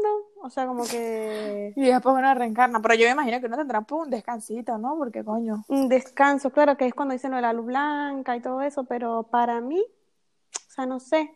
o 0.41 0.49
sea, 0.49 0.67
como 0.67 0.83
que 0.83 1.73
Y 1.75 1.87
después 1.87 2.15
uno 2.15 2.33
reencarna. 2.33 2.81
Pero 2.81 2.95
yo 2.95 3.05
me 3.05 3.11
imagino 3.11 3.39
que 3.39 3.47
uno 3.47 3.57
tendrá 3.57 3.81
pues, 3.81 4.05
un 4.05 4.09
descansito, 4.09 4.77
¿no? 4.77 4.97
Porque 4.97 5.23
coño. 5.23 5.63
un 5.69 5.87
descanso, 5.87 6.51
claro, 6.51 6.77
que 6.77 6.85
es 6.85 6.93
cuando 6.93 7.13
dicen 7.13 7.31
lo 7.31 7.37
de 7.37 7.41
la 7.43 7.53
luz 7.53 7.65
blanca 7.65 8.35
y 8.35 8.41
todo 8.41 8.61
eso, 8.61 8.83
pero 8.83 9.23
para 9.23 9.61
mí, 9.61 9.79
o 9.79 10.71
sea, 10.71 10.85
no 10.85 10.99
sé, 10.99 11.33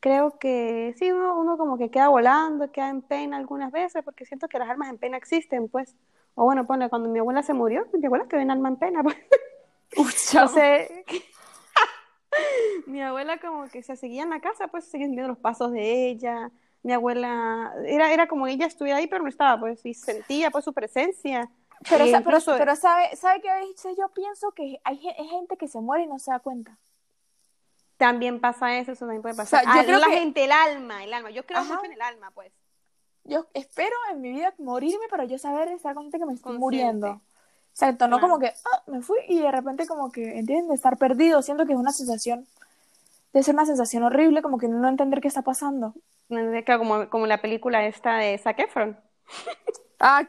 creo 0.00 0.38
que 0.38 0.94
sí, 0.98 1.12
uno, 1.12 1.38
uno 1.38 1.58
como 1.58 1.76
que 1.76 1.90
queda 1.90 2.08
volando, 2.08 2.70
queda 2.72 2.88
en 2.88 3.02
pena 3.02 3.36
algunas 3.36 3.72
veces, 3.72 4.02
porque 4.04 4.24
siento 4.24 4.48
que 4.48 4.58
las 4.58 4.70
almas 4.70 4.88
en 4.88 4.98
pena 4.98 5.16
existen, 5.16 5.68
pues, 5.68 5.96
o 6.34 6.44
bueno, 6.44 6.66
ponle, 6.66 6.88
cuando 6.88 7.08
mi 7.08 7.18
abuela 7.18 7.42
se 7.42 7.52
murió, 7.52 7.86
mi 7.92 8.06
abuela 8.06 8.26
quedó 8.28 8.40
en 8.40 8.50
alma 8.50 8.68
en 8.68 8.76
pena, 8.76 9.02
pues. 9.02 9.16
Pucha. 9.94 10.44
O 10.44 10.48
sea, 10.48 10.86
mi 12.86 13.02
abuela 13.02 13.38
como 13.38 13.68
que 13.68 13.82
se 13.82 13.96
seguía 13.96 14.22
en 14.22 14.30
la 14.30 14.40
casa, 14.40 14.68
pues 14.68 14.84
seguían 14.84 15.10
viendo 15.12 15.28
los 15.28 15.38
pasos 15.38 15.72
de 15.72 16.08
ella. 16.08 16.50
Mi 16.82 16.92
abuela, 16.92 17.72
era, 17.86 18.12
era 18.12 18.26
como 18.26 18.46
ella 18.46 18.66
estuviera 18.66 18.98
ahí, 18.98 19.06
pero 19.06 19.22
no 19.22 19.28
estaba, 19.28 19.60
pues, 19.60 19.84
y 19.84 19.92
sentía 19.94 20.50
pues 20.50 20.64
su 20.64 20.72
presencia. 20.72 21.50
Pero, 21.88 22.04
E 22.04 22.10
sa- 22.10 22.20
pero, 22.22 22.40
sabe, 22.76 23.16
sabe 23.16 23.40
que 23.40 23.48
yo 23.98 24.08
pienso 24.14 24.52
que 24.52 24.78
hay 24.84 24.98
ge- 24.98 25.14
hay 25.18 25.28
gente 25.28 25.56
que 25.56 25.66
se 25.68 25.80
muere 25.80 26.04
y 26.04 26.06
no 26.06 26.18
se 26.18 26.30
da 26.30 26.38
cuenta. 26.40 26.76
también 27.96 28.40
pasa 28.40 28.78
eso, 28.78 28.92
eso 28.92 29.00
también 29.00 29.20
puede 29.20 29.34
pasar. 29.34 29.62
sea, 29.62 29.74
yo 29.74 29.80
Ah, 29.80 29.84
creo 29.84 29.98
la 29.98 30.06
que- 30.06 30.12
gente, 30.18 30.44
el 30.44 30.52
alma, 30.52 31.04
el 31.04 31.12
alma. 31.12 31.30
Yo 31.30 31.44
creo 31.44 31.58
Ajá. 31.60 31.74
mucho 31.74 31.84
en 31.84 31.92
el 31.92 32.00
alma, 32.00 32.30
pues. 32.30 32.50
Yo 33.24 33.46
espero 33.52 33.94
en 34.10 34.22
mi 34.22 34.32
vida 34.32 34.54
morirme, 34.56 35.04
pero 35.10 35.24
yo 35.24 35.36
saber 35.36 35.68
estar 35.68 35.94
consciente 35.94 36.18
que 36.18 36.24
me 36.24 36.32
estoy 36.32 36.56
Consciente. 36.58 37.06
muriendo. 37.06 37.20
Exacto, 37.72 38.08
no 38.08 38.20
como 38.20 38.38
que 38.38 38.48
ah, 38.48 38.82
me 38.86 39.00
fui 39.02 39.18
y 39.28 39.40
de 39.40 39.50
repente 39.50 39.86
como 39.86 40.12
que, 40.12 40.38
¿entiendes? 40.38 40.74
Estar 40.74 40.98
perdido. 40.98 41.42
Siento 41.42 41.66
que 41.66 41.72
es 41.72 41.78
una 41.78 41.92
sensación, 41.92 42.46
debe 43.32 43.44
ser 43.44 43.54
una 43.54 43.66
sensación 43.66 44.04
horrible, 44.04 44.42
como 44.42 44.58
que 44.58 44.68
no 44.68 44.88
entender 44.88 45.20
qué 45.20 45.28
está 45.28 45.42
pasando. 45.42 45.94
Claro, 46.28 46.78
Como, 46.78 47.10
como 47.10 47.26
la 47.26 47.40
película 47.42 47.86
esta 47.86 48.16
de 48.18 48.38
Zac 48.38 48.58
Efron. 48.60 48.98
Ah, 50.02 50.26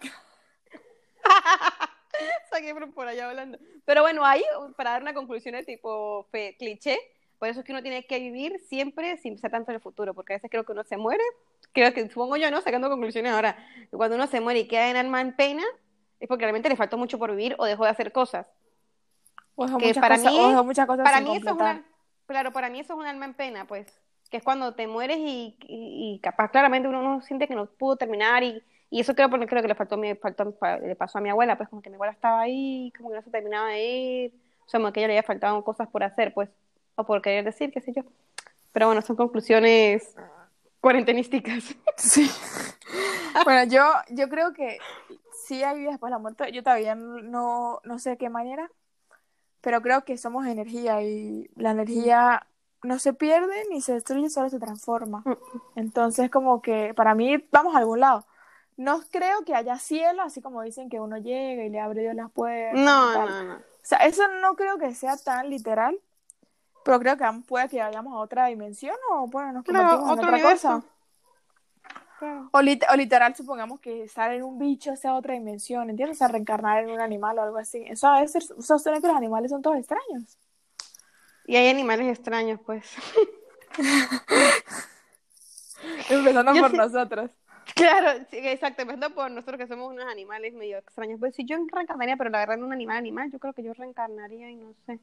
Saqué 2.49 2.73
por, 2.73 2.93
por 2.93 3.07
allá 3.07 3.29
hablando. 3.29 3.57
Pero 3.85 4.01
bueno, 4.01 4.25
ahí, 4.25 4.43
para 4.75 4.91
dar 4.91 5.01
una 5.01 5.13
conclusión 5.13 5.55
de 5.55 5.63
tipo 5.63 6.27
fe- 6.31 6.55
cliché, 6.57 6.99
por 7.39 7.49
eso 7.49 7.59
es 7.61 7.65
que 7.65 7.71
uno 7.71 7.81
tiene 7.81 8.05
que 8.05 8.19
vivir 8.19 8.59
siempre 8.69 9.17
sin 9.17 9.33
pensar 9.33 9.51
tanto 9.51 9.71
en 9.71 9.75
el 9.75 9.81
futuro, 9.81 10.13
porque 10.13 10.33
a 10.33 10.35
veces 10.37 10.51
creo 10.51 10.63
que 10.63 10.73
uno 10.73 10.83
se 10.83 10.97
muere, 10.97 11.23
creo 11.71 11.93
que, 11.93 12.07
supongo 12.09 12.37
yo, 12.37 12.51
¿no? 12.51 12.61
Sacando 12.61 12.89
conclusiones 12.89 13.31
ahora, 13.31 13.57
cuando 13.91 14.15
uno 14.15 14.27
se 14.27 14.41
muere 14.41 14.59
y 14.61 14.67
queda 14.67 14.89
en 14.89 14.97
alma 14.97 15.21
en 15.21 15.35
pena, 15.35 15.63
es 16.21 16.27
porque 16.27 16.45
realmente 16.45 16.69
le 16.69 16.75
faltó 16.77 16.97
mucho 16.97 17.19
por 17.19 17.31
vivir 17.31 17.55
o 17.57 17.65
dejó 17.65 17.83
de 17.83 17.89
hacer 17.89 18.11
cosas. 18.11 18.47
O 19.55 19.65
dejó 19.65 19.77
Que 19.79 19.87
muchas 19.87 20.01
para 20.01 20.15
cosas, 20.15 20.31
mí- 20.31 20.39
o 20.39 20.49
dejó 20.49 20.63
muchas 20.63 20.87
cosas 20.87 21.03
Para 21.03 21.17
sin 21.17 21.25
mí 21.25 21.31
eso 21.35 21.49
es 21.49 21.55
completar. 21.55 21.75
una, 21.77 21.85
claro, 22.27 22.51
para 22.53 22.69
mí 22.69 22.79
eso 22.79 22.93
es 22.93 22.99
un 22.99 23.05
alma 23.05 23.25
en 23.25 23.33
pena, 23.33 23.65
pues, 23.65 23.87
que 24.29 24.37
es 24.37 24.43
cuando 24.43 24.73
te 24.75 24.87
mueres 24.87 25.17
y, 25.17 25.57
y- 25.67 26.15
y 26.15 26.19
capaz 26.19 26.49
claramente 26.51 26.87
uno 26.87 27.01
no 27.01 27.21
siente 27.21 27.47
que 27.47 27.55
no 27.55 27.65
pudo 27.65 27.97
terminar 27.97 28.43
y, 28.43 28.63
y 28.89 29.01
eso 29.01 29.13
creo, 29.15 29.29
porque 29.29 29.47
creo 29.47 29.61
que 29.61 29.67
le 29.67 29.75
faltó, 29.75 29.97
mi- 29.97 30.15
faltó, 30.15 30.55
le 30.83 30.95
pasó 30.95 31.17
a 31.17 31.21
mi 31.21 31.29
abuela, 31.29 31.57
pues 31.57 31.67
como 31.69 31.81
que 31.81 31.89
mi 31.89 31.95
abuela 31.95 32.13
estaba 32.13 32.39
ahí, 32.41 32.93
como 32.95 33.09
que 33.09 33.15
no 33.15 33.21
se 33.23 33.29
terminaba 33.31 33.69
de 33.69 33.83
ir, 33.85 34.33
o 34.65 34.69
sea, 34.69 34.79
como 34.79 34.93
que 34.93 34.99
a 34.99 35.01
ella 35.01 35.07
le 35.09 35.13
había 35.17 35.27
faltado 35.27 35.61
cosas 35.63 35.89
por 35.89 36.03
hacer, 36.03 36.33
pues, 36.33 36.49
o 36.95 37.03
por 37.05 37.21
querer 37.21 37.43
decir, 37.43 37.71
qué 37.71 37.81
sé 37.81 37.91
yo. 37.93 38.03
Pero 38.71 38.85
bueno, 38.85 39.01
son 39.01 39.15
conclusiones 39.17 40.15
cuarentenísticas. 40.79 41.75
Sí. 41.97 42.29
Bueno, 43.45 43.63
yo, 43.71 43.81
yo 44.09 44.27
creo 44.27 44.51
que 44.53 44.77
sí 45.51 45.63
hay 45.63 45.79
vida 45.79 45.91
después 45.91 46.09
de 46.09 46.15
la 46.15 46.19
muerte. 46.19 46.51
Yo 46.53 46.63
todavía 46.63 46.95
no, 46.95 47.81
no 47.83 47.99
sé 47.99 48.11
de 48.11 48.17
qué 48.17 48.29
manera, 48.29 48.71
pero 49.59 49.81
creo 49.81 50.05
que 50.05 50.17
somos 50.17 50.45
energía 50.47 51.01
y 51.01 51.49
la 51.55 51.71
energía 51.71 52.47
no 52.83 52.99
se 52.99 53.13
pierde 53.13 53.65
ni 53.69 53.81
se 53.81 53.93
destruye, 53.93 54.29
solo 54.29 54.49
se 54.49 54.59
transforma. 54.59 55.23
Entonces, 55.75 56.31
como 56.31 56.61
que 56.61 56.93
para 56.95 57.15
mí 57.15 57.45
vamos 57.51 57.75
a 57.75 57.79
algún 57.79 57.99
lado. 57.99 58.25
No 58.77 59.01
creo 59.11 59.43
que 59.45 59.53
haya 59.53 59.77
cielo, 59.77 60.23
así 60.23 60.41
como 60.41 60.61
dicen 60.61 60.89
que 60.89 60.99
uno 60.99 61.17
llega 61.17 61.63
y 61.65 61.69
le 61.69 61.79
abre 61.79 62.01
Dios 62.01 62.15
las 62.15 62.31
puertas. 62.31 62.79
No, 62.79 63.13
no, 63.27 63.43
no. 63.43 63.53
O 63.55 63.83
sea, 63.83 63.99
eso 63.99 64.23
no 64.41 64.55
creo 64.55 64.77
que 64.77 64.95
sea 64.95 65.17
tan 65.17 65.49
literal, 65.49 65.99
pero 66.85 66.99
creo 66.99 67.17
que 67.17 67.25
puede 67.47 67.67
que 67.67 67.79
vayamos 67.79 68.13
a 68.13 68.19
otra 68.19 68.45
dimensión 68.47 68.95
o 69.11 69.27
bueno, 69.27 69.51
nos 69.51 69.65
Claro, 69.65 70.01
en 70.05 70.09
otra 70.09 70.29
universo. 70.31 70.67
cosa. 70.69 70.83
Claro. 72.21 72.49
O, 72.51 72.61
lit- 72.61 72.85
o 72.87 72.95
literal, 72.95 73.35
supongamos 73.35 73.79
que 73.79 74.03
estar 74.03 74.31
en 74.31 74.43
un 74.43 74.59
bicho 74.59 74.95
sea 74.95 75.15
otra 75.15 75.33
dimensión, 75.33 75.89
¿entiendes? 75.89 76.17
O 76.17 76.19
sea, 76.19 76.27
reencarnar 76.27 76.83
en 76.83 76.91
un 76.91 77.01
animal 77.01 77.39
o 77.39 77.41
algo 77.41 77.57
así. 77.57 77.83
Eso 77.87 78.07
a 78.07 78.21
veces 78.21 78.53
sostiene 78.59 79.01
que 79.01 79.07
los 79.07 79.15
animales 79.15 79.49
son 79.49 79.63
todos 79.63 79.77
extraños. 79.77 80.37
Y 81.47 81.55
hay 81.55 81.67
animales 81.69 82.15
extraños, 82.15 82.59
pues. 82.63 82.85
Empezando 86.09 86.53
Yo 86.53 86.61
por 86.61 86.71
sí- 86.71 86.77
nosotros. 86.77 87.31
Claro, 87.75 88.23
sí, 88.29 88.37
exacto, 88.37 88.81
empezando 88.83 89.15
por 89.15 89.31
nosotros 89.31 89.57
que 89.57 89.65
somos 89.67 89.91
unos 89.91 90.05
animales 90.05 90.53
medio 90.53 90.77
extraños. 90.77 91.19
Pues 91.19 91.33
si 91.35 91.45
yo 91.45 91.57
reencarnaría, 91.71 92.17
pero 92.17 92.29
la 92.29 92.37
verdad 92.39 92.57
en 92.57 92.63
un 92.65 92.73
animal 92.73 92.97
animal, 92.97 93.31
yo 93.31 93.39
creo 93.39 93.53
que 93.53 93.63
yo 93.63 93.73
reencarnaría 93.73 94.51
y 94.51 94.55
no 94.57 94.73
sé, 94.85 94.99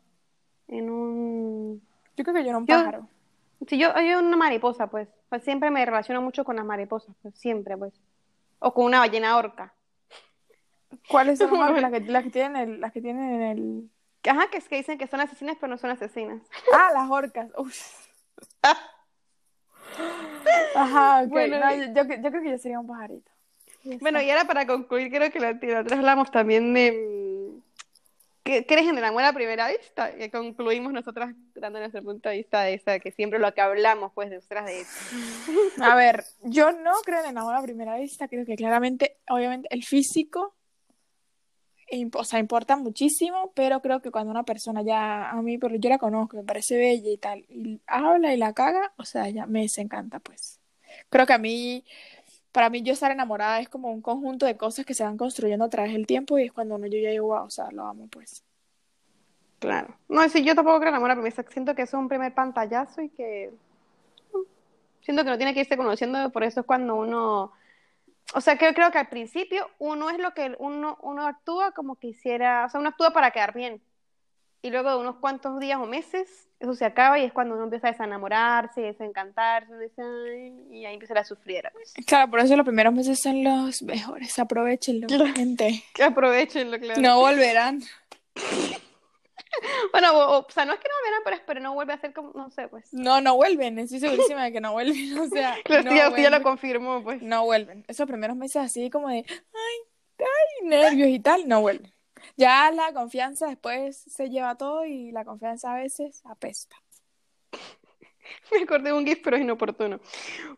en 0.68 0.88
un... 0.90 1.82
Yo 2.16 2.22
creo 2.24 2.34
que 2.36 2.42
yo 2.44 2.50
era 2.50 2.58
un 2.58 2.66
Yo- 2.66 2.76
pájaro. 2.76 3.08
Si 3.66 3.78
yo, 3.78 3.88
yo 4.00 4.20
una 4.20 4.36
mariposa, 4.36 4.88
pues. 4.88 5.08
Pues 5.28 5.42
siempre 5.42 5.70
me 5.70 5.84
relaciono 5.84 6.22
mucho 6.22 6.44
con 6.44 6.56
las 6.56 6.64
mariposas, 6.64 7.14
pues 7.22 7.38
siempre, 7.38 7.76
pues. 7.76 7.92
O 8.60 8.72
con 8.72 8.84
una 8.84 9.00
ballena 9.00 9.36
orca. 9.36 9.74
¿Cuáles 11.08 11.38
son 11.38 11.50
las 11.82 11.92
que, 11.92 12.00
las 12.00 12.24
que 12.24 12.30
tienen 12.30 12.56
el, 12.56 12.80
las 12.80 12.92
que 12.92 13.00
tienen 13.00 13.42
el... 13.42 13.90
Ajá, 14.28 14.48
que 14.50 14.58
es 14.58 14.68
que 14.68 14.76
dicen 14.76 14.98
que 14.98 15.06
son 15.06 15.20
asesinas, 15.20 15.56
pero 15.60 15.70
no 15.70 15.78
son 15.78 15.90
asesinas. 15.90 16.42
Ah, 16.72 16.90
las 16.92 17.10
orcas. 17.10 17.50
Uf. 17.56 17.76
Ajá, 20.74 21.22
ok. 21.22 21.28
Bueno, 21.28 21.58
No, 21.58 21.74
yo, 21.74 21.84
yo, 21.94 22.04
yo 22.04 22.30
creo 22.30 22.42
que 22.42 22.50
yo 22.50 22.58
sería 22.58 22.80
un 22.80 22.86
pajarito. 22.86 23.30
Bueno, 24.00 24.20
y 24.20 24.30
ahora 24.30 24.44
para 24.44 24.66
concluir, 24.66 25.10
creo 25.10 25.30
que 25.30 25.40
la, 25.40 25.52
la 25.52 25.80
otra 25.80 25.96
hablamos 25.96 26.30
también 26.30 26.74
de... 26.74 26.90
¿Qué 28.48 28.64
crees 28.64 28.88
en 28.88 28.96
el 28.96 29.04
amor 29.04 29.24
a 29.24 29.34
primera 29.34 29.68
vista? 29.68 30.10
Que 30.14 30.30
concluimos 30.30 30.90
nosotras 30.90 31.34
dando 31.54 31.80
nuestro 31.80 32.02
punto 32.02 32.30
de 32.30 32.38
vista 32.38 32.62
de 32.62 32.72
esa, 32.72 32.98
que 32.98 33.12
siempre 33.12 33.38
lo 33.38 33.52
que 33.52 33.60
hablamos, 33.60 34.10
pues, 34.14 34.30
de 34.30 34.36
nosotras 34.36 34.64
de 34.64 34.80
eso. 34.80 34.90
A 35.82 35.94
ver, 35.94 36.24
yo 36.44 36.72
no 36.72 36.92
creo 37.04 37.20
en 37.20 37.28
el 37.28 37.36
amor 37.36 37.54
a 37.54 37.60
primera 37.60 37.98
vista, 37.98 38.26
creo 38.26 38.46
que 38.46 38.56
claramente, 38.56 39.18
obviamente, 39.28 39.68
el 39.70 39.84
físico, 39.84 40.56
o 42.14 42.24
sea, 42.24 42.38
importa 42.38 42.74
muchísimo, 42.78 43.52
pero 43.54 43.82
creo 43.82 44.00
que 44.00 44.10
cuando 44.10 44.30
una 44.30 44.44
persona 44.44 44.80
ya, 44.80 45.28
a 45.28 45.42
mí, 45.42 45.58
pero 45.58 45.76
yo 45.76 45.90
la 45.90 45.98
conozco, 45.98 46.38
me 46.38 46.42
parece 46.42 46.78
bella 46.78 47.10
y 47.10 47.18
tal, 47.18 47.44
y 47.50 47.82
habla 47.86 48.32
y 48.32 48.38
la 48.38 48.54
caga, 48.54 48.94
o 48.96 49.04
sea, 49.04 49.28
ya 49.28 49.44
me 49.44 49.60
desencanta, 49.60 50.20
pues. 50.20 50.58
Creo 51.10 51.26
que 51.26 51.34
a 51.34 51.38
mí, 51.38 51.84
para 52.52 52.70
mí 52.70 52.82
yo 52.82 52.92
estar 52.92 53.10
enamorada 53.12 53.60
es 53.60 53.68
como 53.68 53.92
un 53.92 54.02
conjunto 54.02 54.46
de 54.46 54.56
cosas 54.56 54.86
que 54.86 54.94
se 54.94 55.04
van 55.04 55.16
construyendo 55.16 55.64
a 55.64 55.70
través 55.70 55.92
del 55.92 56.06
tiempo 56.06 56.38
y 56.38 56.44
es 56.46 56.52
cuando 56.52 56.76
uno 56.76 56.86
yo 56.86 56.98
ya 56.98 57.10
digo, 57.10 57.28
wow, 57.28 57.44
o 57.46 57.50
sea, 57.50 57.70
lo 57.72 57.84
amo, 57.86 58.08
pues. 58.08 58.44
Claro. 59.58 59.96
No, 60.08 60.28
sí, 60.28 60.44
yo 60.44 60.54
tampoco 60.54 60.78
creo 60.78 60.90
en 60.90 60.94
el 60.94 60.98
amor 60.98 61.10
a 61.10 61.14
primera 61.14 61.34
vista. 61.34 61.44
Siento 61.52 61.74
que 61.74 61.82
es 61.82 61.94
un 61.94 62.08
primer 62.08 62.32
pantallazo 62.34 63.02
y 63.02 63.10
que... 63.10 63.52
mm, 64.32 64.38
Siento 65.02 65.24
que 65.24 65.30
no 65.30 65.36
tiene 65.38 65.54
que 65.54 65.60
irse 65.60 65.76
conociendo, 65.76 66.30
por 66.30 66.44
eso 66.44 66.60
es 66.60 66.66
cuando 66.66 66.96
uno... 66.96 67.52
O 68.34 68.40
sea, 68.42 68.56
que 68.58 68.74
creo 68.74 68.90
que 68.92 68.98
al 68.98 69.08
principio 69.08 69.68
uno 69.78 70.10
es 70.10 70.18
lo 70.18 70.34
que 70.34 70.54
uno, 70.58 70.98
uno 71.02 71.26
actúa 71.26 71.72
como 71.72 71.96
quisiera, 71.96 72.66
o 72.66 72.68
sea, 72.70 72.80
uno 72.80 72.90
actúa 72.90 73.10
para 73.12 73.30
quedar 73.30 73.54
bien. 73.54 73.82
Y 74.60 74.70
luego 74.70 74.90
de 74.90 74.96
unos 74.96 75.16
cuantos 75.16 75.60
días 75.60 75.78
o 75.80 75.86
meses, 75.86 76.48
eso 76.58 76.74
se 76.74 76.84
acaba 76.84 77.18
y 77.18 77.24
es 77.24 77.32
cuando 77.32 77.54
uno 77.54 77.64
empieza 77.64 77.88
a 77.88 77.92
desenamorarse, 77.92 78.80
desencantarse, 78.80 79.72
y 80.70 80.84
ahí 80.84 80.94
empieza 80.94 81.14
la 81.14 81.24
sufriera. 81.24 81.70
Pues. 81.72 81.94
Claro, 82.06 82.30
por 82.30 82.40
eso 82.40 82.56
los 82.56 82.66
primeros 82.66 82.92
meses 82.92 83.20
son 83.20 83.44
los 83.44 83.82
mejores, 83.82 84.36
aprovechenlo, 84.38 85.06
Claro. 85.06 85.26
gente. 85.34 85.84
Que 85.94 86.02
aprovechenlo, 86.02 86.78
claro. 86.78 87.00
No 87.00 87.20
volverán. 87.20 87.80
Bueno, 89.92 90.12
o, 90.12 90.46
o 90.46 90.50
sea, 90.50 90.64
no 90.64 90.74
es 90.74 90.78
que 90.78 90.88
no 90.88 90.94
verán, 91.04 91.20
pero, 91.24 91.36
pero 91.46 91.60
no 91.60 91.74
vuelve 91.74 91.92
a 91.92 91.98
ser 91.98 92.12
como, 92.12 92.32
no 92.34 92.50
sé, 92.50 92.68
pues. 92.68 92.92
No, 92.92 93.20
no 93.20 93.34
vuelven, 93.34 93.78
estoy 93.78 93.98
segurísima 93.98 94.44
de 94.44 94.52
que 94.52 94.60
no 94.60 94.72
vuelven, 94.72 95.18
o 95.18 95.26
sea, 95.26 95.56
Claro, 95.64 95.90
no 95.90 96.16
ya, 96.16 96.30
lo 96.30 96.42
confirmó, 96.42 97.02
pues. 97.02 97.22
No 97.22 97.44
vuelven. 97.44 97.84
Esos 97.88 98.06
primeros 98.06 98.36
meses 98.36 98.62
así 98.62 98.90
como 98.90 99.08
de, 99.08 99.24
ay, 99.28 99.76
ay, 100.20 100.68
nervios 100.68 101.08
y 101.08 101.18
tal, 101.18 101.48
no 101.48 101.60
vuelven. 101.60 101.92
Ya 102.36 102.70
la 102.70 102.92
confianza 102.92 103.46
después 103.46 103.96
se 103.96 104.28
lleva 104.30 104.56
todo 104.56 104.84
y 104.84 105.10
la 105.12 105.24
confianza 105.24 105.72
a 105.74 105.76
veces 105.78 106.20
apesta. 106.24 106.76
Me 108.52 108.62
acordé 108.62 108.90
de 108.90 108.92
un 108.92 109.06
GIF, 109.06 109.20
pero 109.24 109.36
es 109.36 109.42
inoportuno. 109.42 110.00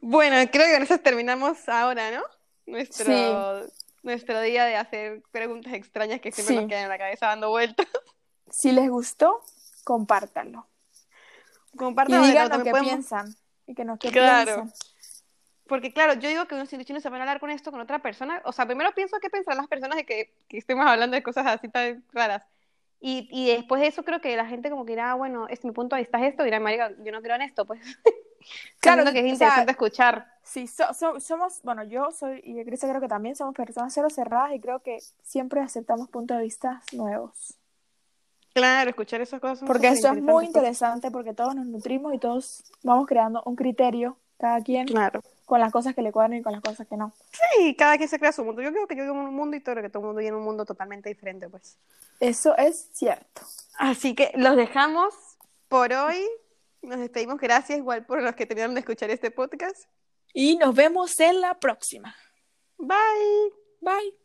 Bueno, 0.00 0.36
creo 0.50 0.66
que 0.66 0.72
con 0.74 0.82
eso 0.82 0.98
terminamos 0.98 1.68
ahora, 1.68 2.10
¿no? 2.10 2.22
Nuestro, 2.66 3.66
nuestro 4.02 4.40
día 4.42 4.64
de 4.64 4.76
hacer 4.76 5.22
preguntas 5.30 5.72
extrañas 5.74 6.20
que 6.20 6.32
siempre 6.32 6.54
Sí. 6.56 6.60
nos 6.60 6.68
quedan 6.68 6.82
en 6.84 6.88
la 6.88 6.98
cabeza 6.98 7.26
dando 7.26 7.50
vueltas. 7.50 7.86
Si 8.52 8.72
les 8.72 8.88
gustó, 8.90 9.44
compártanlo. 9.84 10.66
Y 11.72 11.76
Compártanlo, 11.76 12.26
digan 12.26 12.48
lo 12.48 12.64
que 12.64 12.70
podemos- 12.72 12.88
piensan. 12.90 13.36
Y 13.68 13.74
que 13.76 13.84
nos 13.84 14.00
Claro. 14.00 14.54
piensan. 14.64 14.72
Porque 15.70 15.92
claro, 15.92 16.14
yo 16.14 16.28
digo 16.28 16.46
que 16.46 16.56
uno 16.56 16.66
si 16.66 16.74
uno 16.74 17.00
se 17.00 17.08
va 17.08 17.16
a 17.16 17.20
hablar 17.20 17.38
con 17.38 17.48
esto 17.48 17.70
con 17.70 17.80
otra 17.80 18.00
persona, 18.00 18.42
o 18.44 18.50
sea, 18.50 18.66
primero 18.66 18.90
pienso 18.92 19.18
qué 19.22 19.30
pensarán 19.30 19.58
las 19.58 19.68
personas 19.68 19.96
de 19.96 20.04
que, 20.04 20.34
que 20.48 20.58
estemos 20.58 20.84
hablando 20.84 21.14
de 21.14 21.22
cosas 21.22 21.46
así 21.46 21.68
tan 21.68 22.02
raras. 22.12 22.44
Y, 23.00 23.28
y 23.30 23.54
después 23.54 23.80
de 23.80 23.86
eso 23.86 24.02
creo 24.04 24.20
que 24.20 24.36
la 24.36 24.46
gente 24.46 24.68
como 24.68 24.84
que 24.84 24.92
dirá, 24.92 25.12
"Ah, 25.12 25.14
bueno, 25.14 25.46
es 25.48 25.64
mi 25.64 25.70
punto 25.70 25.94
de 25.94 26.02
vista 26.02 26.18
es 26.18 26.32
esto, 26.32 26.42
dirá, 26.42 26.58
marica, 26.58 26.90
yo 27.04 27.12
no 27.12 27.22
creo 27.22 27.36
en 27.36 27.42
esto, 27.42 27.64
pues. 27.64 27.80
Claro, 28.80 29.04
que 29.04 29.10
es 29.10 29.14
o 29.16 29.20
sea, 29.20 29.26
interesante 29.28 29.70
escuchar. 29.70 30.26
Sí, 30.42 30.66
so- 30.66 30.92
so- 30.94 31.20
somos, 31.20 31.60
bueno, 31.62 31.84
yo 31.84 32.10
soy, 32.10 32.40
y 32.42 32.54
Grecia 32.64 32.88
creo 32.88 33.00
que 33.00 33.06
también 33.06 33.36
somos 33.36 33.54
personas 33.54 33.92
cero 33.94 34.08
cerradas 34.10 34.54
y 34.54 34.60
creo 34.60 34.80
que 34.80 34.98
siempre 35.22 35.60
aceptamos 35.60 36.08
puntos 36.08 36.38
de 36.38 36.42
vista 36.44 36.82
nuevos. 36.92 37.54
Claro, 38.54 38.90
escuchar 38.90 39.20
esas 39.20 39.40
cosas. 39.40 39.66
Porque 39.68 39.88
esto 39.88 40.08
es 40.08 40.20
muy 40.20 40.46
interesante 40.46 41.10
porque 41.12 41.32
todos 41.34 41.54
nos 41.54 41.66
nutrimos 41.66 42.12
y 42.14 42.18
todos 42.18 42.64
vamos 42.82 43.06
creando 43.06 43.42
un 43.44 43.54
criterio, 43.54 44.16
cada 44.38 44.60
quien, 44.62 44.86
Claro. 44.88 45.20
Con 45.50 45.58
las 45.58 45.72
cosas 45.72 45.96
que 45.96 46.00
le 46.02 46.12
cuadran 46.12 46.38
y 46.38 46.42
con 46.42 46.52
las 46.52 46.60
cosas 46.62 46.86
que 46.86 46.96
no. 46.96 47.12
Sí, 47.32 47.74
cada 47.74 47.96
quien 47.96 48.08
se 48.08 48.20
crea 48.20 48.30
su 48.30 48.44
mundo. 48.44 48.62
Yo 48.62 48.70
creo 48.70 48.86
que 48.86 48.94
yo 48.94 49.02
vivo 49.02 49.16
en 49.16 49.26
un 49.26 49.34
mundo 49.34 49.56
y 49.56 49.60
todo 49.60 49.74
que 49.82 49.90
todo 49.90 49.98
el 49.98 50.06
mundo 50.06 50.20
vive 50.20 50.28
en 50.28 50.36
un 50.36 50.44
mundo 50.44 50.64
totalmente 50.64 51.08
diferente, 51.08 51.48
pues. 51.48 51.76
Eso 52.20 52.56
es 52.56 52.88
cierto. 52.92 53.42
Así 53.76 54.14
que 54.14 54.30
los 54.36 54.54
dejamos 54.54 55.12
por 55.66 55.92
hoy. 55.92 56.24
Nos 56.82 57.00
despedimos. 57.00 57.40
Gracias 57.40 57.80
igual 57.80 58.06
por 58.06 58.22
los 58.22 58.36
que 58.36 58.46
terminaron 58.46 58.76
de 58.76 58.80
escuchar 58.80 59.10
este 59.10 59.32
podcast. 59.32 59.86
Y 60.32 60.56
nos 60.56 60.72
vemos 60.72 61.18
en 61.18 61.40
la 61.40 61.58
próxima. 61.58 62.14
Bye. 62.78 63.52
Bye. 63.80 64.19